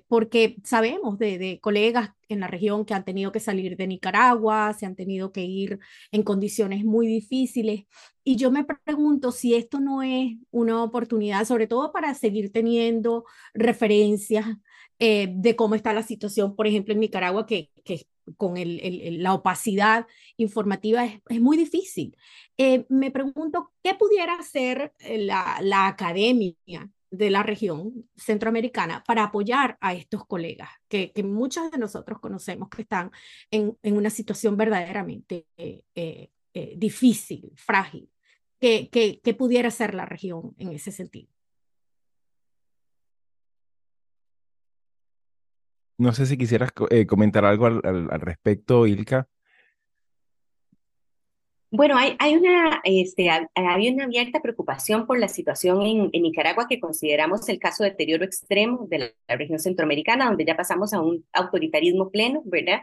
porque 0.09 0.57
sabemos 0.65 1.19
de, 1.19 1.37
de, 1.37 1.61
colegas 1.61 2.13
en 2.31 2.41
la 2.41 2.47
región 2.47 2.87
que 2.87 2.95
han 2.95 3.05
tenido 3.05 3.31
que 3.31 3.41
salir 3.41 3.77
de 3.77 3.87
Nicaragua, 3.87 4.73
se 4.73 4.87
han 4.87 4.97
tenido 4.97 5.33
que 5.33 5.43
ir 5.45 5.79
en 6.13 6.23
condiciones 6.23 6.83
muy 6.83 7.07
difíciles. 7.07 7.85
Y 8.25 8.37
yo 8.37 8.51
me 8.51 8.65
pregunto 8.65 9.33
si 9.33 9.55
esto 9.55 9.79
no 9.79 10.03
es 10.03 10.33
una 10.51 10.83
oportunidad, 10.83 11.45
sobre 11.45 11.67
todo 11.67 11.93
para 11.93 12.15
seguir 12.15 12.51
teniendo 12.53 13.27
referencias 13.53 14.47
eh, 15.03 15.29
de 15.35 15.57
cómo 15.57 15.75
está 15.75 15.95
la 15.95 16.03
situación, 16.03 16.55
por 16.55 16.67
ejemplo, 16.67 16.93
en 16.93 17.01
Nicaragua, 17.01 17.47
que, 17.47 17.71
que 17.85 18.07
con 18.37 18.59
el, 18.59 19.23
la 19.23 19.33
opacidad 19.33 20.07
informativa 20.37 21.07
es, 21.07 21.41
muy 21.41 21.57
difícil. 21.57 22.15
Eh, 22.59 22.85
me 22.91 23.11
pregunto, 23.11 23.73
¿qué 23.83 23.95
pudiera 23.95 24.35
hacer 24.35 24.93
eh, 24.99 25.17
la, 25.17 25.59
la 25.63 25.87
academia 25.87 26.55
de 27.11 27.31
la 27.31 27.43
región 27.43 28.11
centroamericana 28.15 29.03
para 29.07 29.25
apoyar 29.25 29.79
a 29.81 29.95
estos 29.95 30.27
colegas 30.27 30.69
que, 30.87 31.13
que 31.13 31.23
muchos 31.23 31.71
de 31.71 31.79
nosotros 31.79 32.21
conocemos 32.21 32.69
que 32.69 32.83
están 32.83 33.11
en, 33.51 33.79
en 33.83 33.97
una 33.97 34.11
situación 34.11 34.59
verdaderamente 34.59 35.47
difícil, 36.77 37.53
frágil? 37.57 38.11
¿Qué, 38.61 38.91
qué, 38.93 39.21
qué 39.25 39.33
pudiera 39.33 39.69
hacer 39.69 39.95
la 39.95 40.05
región 40.05 40.55
en 40.59 40.73
ese 40.73 40.93
sentido? 40.93 41.40
No 46.01 46.13
sé 46.13 46.25
si 46.25 46.39
quisieras 46.39 46.71
eh, 46.89 47.05
comentar 47.07 47.45
algo 47.45 47.67
al, 47.67 48.09
respecto, 48.23 48.87
Ilka. 48.87 49.29
Bueno, 51.71 51.95
hay, 51.99 52.17
hay 52.19 52.37
una, 52.37 52.81
este, 52.85 53.29
hay 53.29 53.89
una 53.91 54.05
abierta 54.05 54.41
preocupación 54.41 55.07
por 55.07 55.19
la 55.19 55.29
situación 55.29 55.83
en, 55.83 56.11
Nicaragua 56.23 56.69
que 56.71 56.81
consideramos 56.81 57.47
el 57.51 57.59
caso 57.59 57.85
de 57.85 57.91
deterioro 57.91 58.25
extremo 58.25 58.87
de 58.89 59.13
la, 59.29 59.37
región 59.37 59.59
centroamericana, 59.59 60.25
donde 60.25 60.47
ya 60.47 60.57
pasamos 60.57 60.95
a 60.95 61.03
un 61.03 61.23
autoritarismo 61.35 62.11
pleno, 62.11 62.41
¿verdad? 62.47 62.81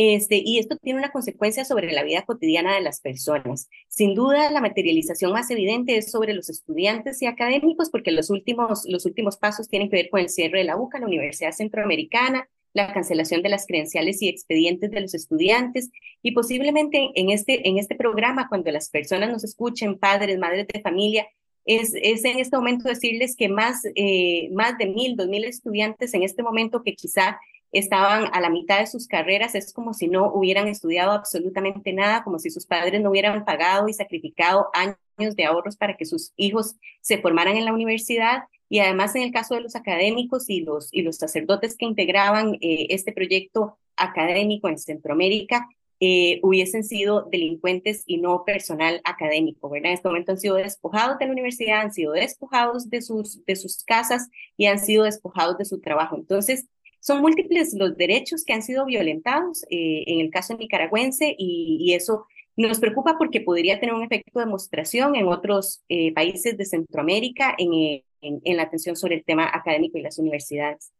Este, 0.00 0.40
y 0.44 0.58
esto 0.58 0.76
tiene 0.76 1.00
una 1.00 1.10
consecuencia 1.10 1.64
sobre 1.64 1.90
la 1.90 2.04
vida 2.04 2.22
cotidiana 2.22 2.72
de 2.72 2.80
las 2.80 3.00
personas. 3.00 3.68
Sin 3.88 4.14
duda, 4.14 4.48
la 4.52 4.60
materialización 4.60 5.32
más 5.32 5.50
evidente 5.50 5.96
es 5.96 6.12
sobre 6.12 6.34
los 6.34 6.48
estudiantes 6.48 7.20
y 7.20 7.26
académicos, 7.26 7.90
porque 7.90 8.12
los 8.12 8.30
últimos, 8.30 8.84
los 8.86 9.06
últimos 9.06 9.38
pasos 9.38 9.68
tienen 9.68 9.90
que 9.90 9.96
ver 9.96 10.08
con 10.08 10.20
el 10.20 10.28
cierre 10.28 10.60
de 10.60 10.66
la 10.66 10.76
UCA, 10.76 11.00
la 11.00 11.06
Universidad 11.06 11.50
Centroamericana, 11.50 12.48
la 12.74 12.92
cancelación 12.92 13.42
de 13.42 13.48
las 13.48 13.66
credenciales 13.66 14.22
y 14.22 14.28
expedientes 14.28 14.92
de 14.92 15.00
los 15.00 15.14
estudiantes 15.14 15.90
y 16.22 16.30
posiblemente 16.30 17.10
en 17.16 17.30
este, 17.30 17.68
en 17.68 17.78
este 17.78 17.96
programa, 17.96 18.48
cuando 18.48 18.70
las 18.70 18.90
personas 18.90 19.30
nos 19.30 19.42
escuchen, 19.42 19.98
padres, 19.98 20.38
madres 20.38 20.68
de 20.72 20.80
familia, 20.80 21.26
es, 21.64 21.92
es 22.00 22.24
en 22.24 22.38
este 22.38 22.56
momento 22.56 22.88
decirles 22.88 23.34
que 23.34 23.48
más, 23.48 23.82
eh, 23.96 24.48
más 24.52 24.78
de 24.78 24.86
mil, 24.86 25.16
dos 25.16 25.26
mil 25.26 25.42
estudiantes 25.42 26.14
en 26.14 26.22
este 26.22 26.44
momento 26.44 26.84
que 26.84 26.94
quizá 26.94 27.40
estaban 27.72 28.30
a 28.32 28.40
la 28.40 28.50
mitad 28.50 28.80
de 28.80 28.86
sus 28.86 29.06
carreras, 29.06 29.54
es 29.54 29.72
como 29.72 29.92
si 29.94 30.08
no 30.08 30.32
hubieran 30.32 30.68
estudiado 30.68 31.12
absolutamente 31.12 31.92
nada, 31.92 32.24
como 32.24 32.38
si 32.38 32.50
sus 32.50 32.66
padres 32.66 33.00
no 33.00 33.10
hubieran 33.10 33.44
pagado 33.44 33.88
y 33.88 33.92
sacrificado 33.92 34.68
años 34.72 35.36
de 35.36 35.44
ahorros 35.44 35.76
para 35.76 35.96
que 35.96 36.06
sus 36.06 36.32
hijos 36.36 36.76
se 37.00 37.18
formaran 37.18 37.56
en 37.56 37.64
la 37.64 37.72
universidad. 37.72 38.44
Y 38.68 38.80
además 38.80 39.14
en 39.16 39.22
el 39.22 39.32
caso 39.32 39.54
de 39.54 39.62
los 39.62 39.76
académicos 39.76 40.48
y 40.48 40.60
los, 40.60 40.88
y 40.92 41.02
los 41.02 41.16
sacerdotes 41.16 41.76
que 41.76 41.86
integraban 41.86 42.54
eh, 42.60 42.86
este 42.90 43.12
proyecto 43.12 43.78
académico 43.96 44.68
en 44.68 44.78
Centroamérica, 44.78 45.66
eh, 46.00 46.38
hubiesen 46.44 46.84
sido 46.84 47.22
delincuentes 47.28 48.04
y 48.06 48.18
no 48.18 48.44
personal 48.44 49.00
académico, 49.02 49.68
¿verdad? 49.68 49.90
En 49.90 49.94
este 49.94 50.06
momento 50.06 50.30
han 50.30 50.38
sido 50.38 50.54
despojados 50.54 51.18
de 51.18 51.26
la 51.26 51.32
universidad, 51.32 51.80
han 51.80 51.92
sido 51.92 52.12
despojados 52.12 52.88
de 52.88 53.02
sus, 53.02 53.44
de 53.44 53.56
sus 53.56 53.82
casas 53.82 54.28
y 54.56 54.66
han 54.66 54.78
sido 54.78 55.02
despojados 55.02 55.58
de 55.58 55.64
su 55.64 55.80
trabajo. 55.80 56.14
Entonces, 56.14 56.66
son 57.08 57.22
múltiples 57.22 57.72
los 57.72 57.96
derechos 57.96 58.44
que 58.44 58.52
han 58.52 58.60
sido 58.60 58.84
violentados 58.84 59.64
eh, 59.70 60.04
en 60.06 60.20
el 60.20 60.30
caso 60.30 60.54
nicaragüense 60.54 61.34
y, 61.38 61.94
eso 61.94 62.26
nos 62.54 62.80
preocupa 62.80 63.16
porque 63.16 63.40
podría 63.40 63.80
tener 63.80 63.94
un 63.94 64.02
efecto 64.02 64.38
de 64.38 64.44
demostración 64.44 65.16
en 65.16 65.26
otros 65.26 65.82
eh, 65.88 66.12
países 66.12 66.58
de 66.58 66.66
Centroamérica 66.66 67.54
en, 67.56 68.02
en, 68.20 68.56
la 68.56 68.64
atención 68.64 68.94
sobre 68.94 69.14
el 69.14 69.24
tema 69.24 69.48
académico 69.50 69.96
y 69.96 70.02
las 70.02 70.18
universidades. 70.18 70.92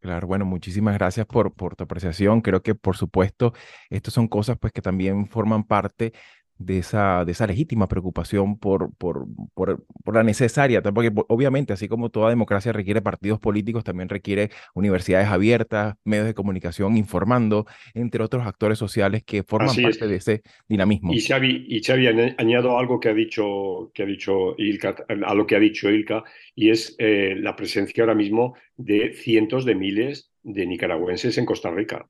Claro, 0.00 0.26
bueno, 0.26 0.44
muchísimas 0.44 0.94
gracias 0.94 1.26
por, 1.26 1.52
por 1.52 1.76
tu 1.76 1.84
apreciación. 1.84 2.40
Creo 2.40 2.60
que, 2.60 2.74
por 2.74 2.96
supuesto, 2.96 3.52
estas 3.88 4.14
son 4.14 4.26
cosas 4.26 4.58
pues 4.58 4.72
que 4.72 4.82
también 4.82 5.26
forman 5.26 5.62
parte 5.62 6.12
de 6.58 6.78
esa, 6.78 7.24
de 7.24 7.32
esa 7.32 7.46
legítima 7.46 7.88
preocupación 7.88 8.58
por, 8.58 8.94
por, 8.96 9.26
por, 9.54 9.84
por, 10.04 10.14
la 10.14 10.22
necesaria, 10.22 10.82
porque 10.82 11.12
obviamente, 11.28 11.72
así 11.72 11.88
como 11.88 12.10
toda 12.10 12.30
democracia 12.30 12.72
requiere 12.72 13.02
partidos 13.02 13.40
políticos, 13.40 13.84
también 13.84 14.08
requiere 14.08 14.50
universidades 14.74 15.28
abiertas, 15.28 15.96
medios 16.04 16.26
de 16.26 16.34
comunicación 16.34 16.96
informando, 16.96 17.66
entre 17.94 18.22
otros 18.22 18.46
actores 18.46 18.78
sociales 18.78 19.22
que 19.24 19.42
forman 19.42 19.74
parte 19.74 20.06
de 20.06 20.16
ese 20.16 20.42
dinamismo. 20.68 21.12
Y 21.12 21.20
Xavi, 21.20 21.66
y 21.68 21.82
Xavi, 21.82 22.06
añado 22.38 22.78
algo 22.78 23.00
que 23.00 23.08
ha 23.08 23.14
dicho, 23.14 23.90
que 23.94 24.04
ha 24.04 24.06
dicho 24.06 24.54
Ilka, 24.58 24.96
a 25.08 25.34
lo 25.34 25.46
que 25.46 25.56
ha 25.56 25.60
dicho 25.60 25.90
Ilka, 25.90 26.24
y 26.54 26.70
es 26.70 26.94
eh, 26.98 27.34
la 27.38 27.56
presencia 27.56 28.02
ahora 28.02 28.14
mismo 28.14 28.54
de 28.76 29.12
cientos 29.14 29.64
de 29.64 29.74
miles 29.74 30.30
de 30.42 30.66
nicaragüenses 30.66 31.38
en 31.38 31.46
Costa 31.46 31.70
Rica. 31.70 32.06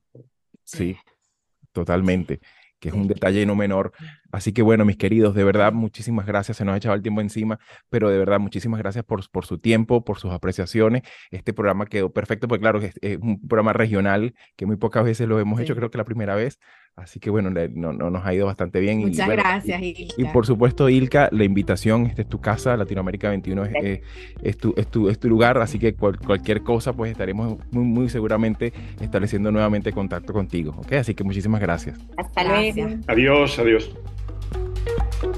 Sí, 0.64 0.96
totalmente 1.72 2.40
que 2.82 2.88
es 2.88 2.94
un 2.94 3.06
detalle 3.06 3.46
no 3.46 3.54
menor 3.54 3.92
Así 4.32 4.52
que 4.52 4.62
bueno, 4.62 4.84
mis 4.84 4.96
queridos, 4.96 5.34
de 5.34 5.44
verdad, 5.44 5.72
muchísimas 5.72 6.26
gracias. 6.26 6.56
Se 6.56 6.64
nos 6.64 6.74
ha 6.74 6.78
echado 6.78 6.94
el 6.94 7.02
tiempo 7.02 7.20
encima, 7.20 7.60
pero 7.90 8.10
de 8.10 8.18
verdad, 8.18 8.40
muchísimas 8.40 8.80
gracias 8.80 9.04
por, 9.04 9.28
por 9.30 9.46
su 9.46 9.58
tiempo, 9.58 10.04
por 10.04 10.18
sus 10.18 10.32
apreciaciones. 10.32 11.02
Este 11.30 11.52
programa 11.52 11.86
quedó 11.86 12.10
perfecto, 12.12 12.48
porque 12.48 12.62
claro, 12.62 12.80
es, 12.80 12.94
es 13.02 13.18
un 13.20 13.46
programa 13.46 13.74
regional 13.74 14.34
que 14.56 14.66
muy 14.66 14.76
pocas 14.76 15.04
veces 15.04 15.28
lo 15.28 15.38
hemos 15.38 15.60
hecho, 15.60 15.76
creo 15.76 15.90
que 15.90 15.98
la 15.98 16.04
primera 16.04 16.34
vez. 16.34 16.58
Así 16.94 17.20
que 17.20 17.30
bueno, 17.30 17.50
no, 17.50 17.92
no, 17.92 18.10
nos 18.10 18.26
ha 18.26 18.34
ido 18.34 18.44
bastante 18.46 18.78
bien. 18.78 18.98
Muchas 18.98 19.28
gracias, 19.28 19.80
Ilka. 19.80 20.14
Y 20.18 20.24
por 20.26 20.44
supuesto, 20.44 20.90
Ilka, 20.90 21.30
la 21.32 21.44
invitación, 21.44 22.04
esta 22.06 22.20
es 22.20 22.28
tu 22.28 22.38
casa, 22.38 22.76
Latinoamérica 22.76 23.30
21 23.30 23.64
es, 23.64 24.00
es, 24.42 24.56
tu, 24.58 24.74
es, 24.76 24.86
tu, 24.88 25.08
es 25.08 25.18
tu 25.18 25.28
lugar, 25.28 25.56
así 25.58 25.78
que 25.78 25.94
cualquier 25.94 26.62
cosa, 26.62 26.92
pues 26.92 27.10
estaremos 27.10 27.58
muy, 27.70 27.84
muy 27.84 28.08
seguramente 28.10 28.74
estableciendo 29.00 29.50
nuevamente 29.50 29.90
contacto 29.92 30.34
contigo, 30.34 30.74
¿ok? 30.76 30.92
Así 30.94 31.14
que 31.14 31.24
muchísimas 31.24 31.62
gracias. 31.62 31.98
Hasta 32.18 32.44
luego. 32.44 32.98
Adiós, 33.08 33.58
adiós. 33.58 33.96
Thank 34.84 35.22
you. 35.22 35.31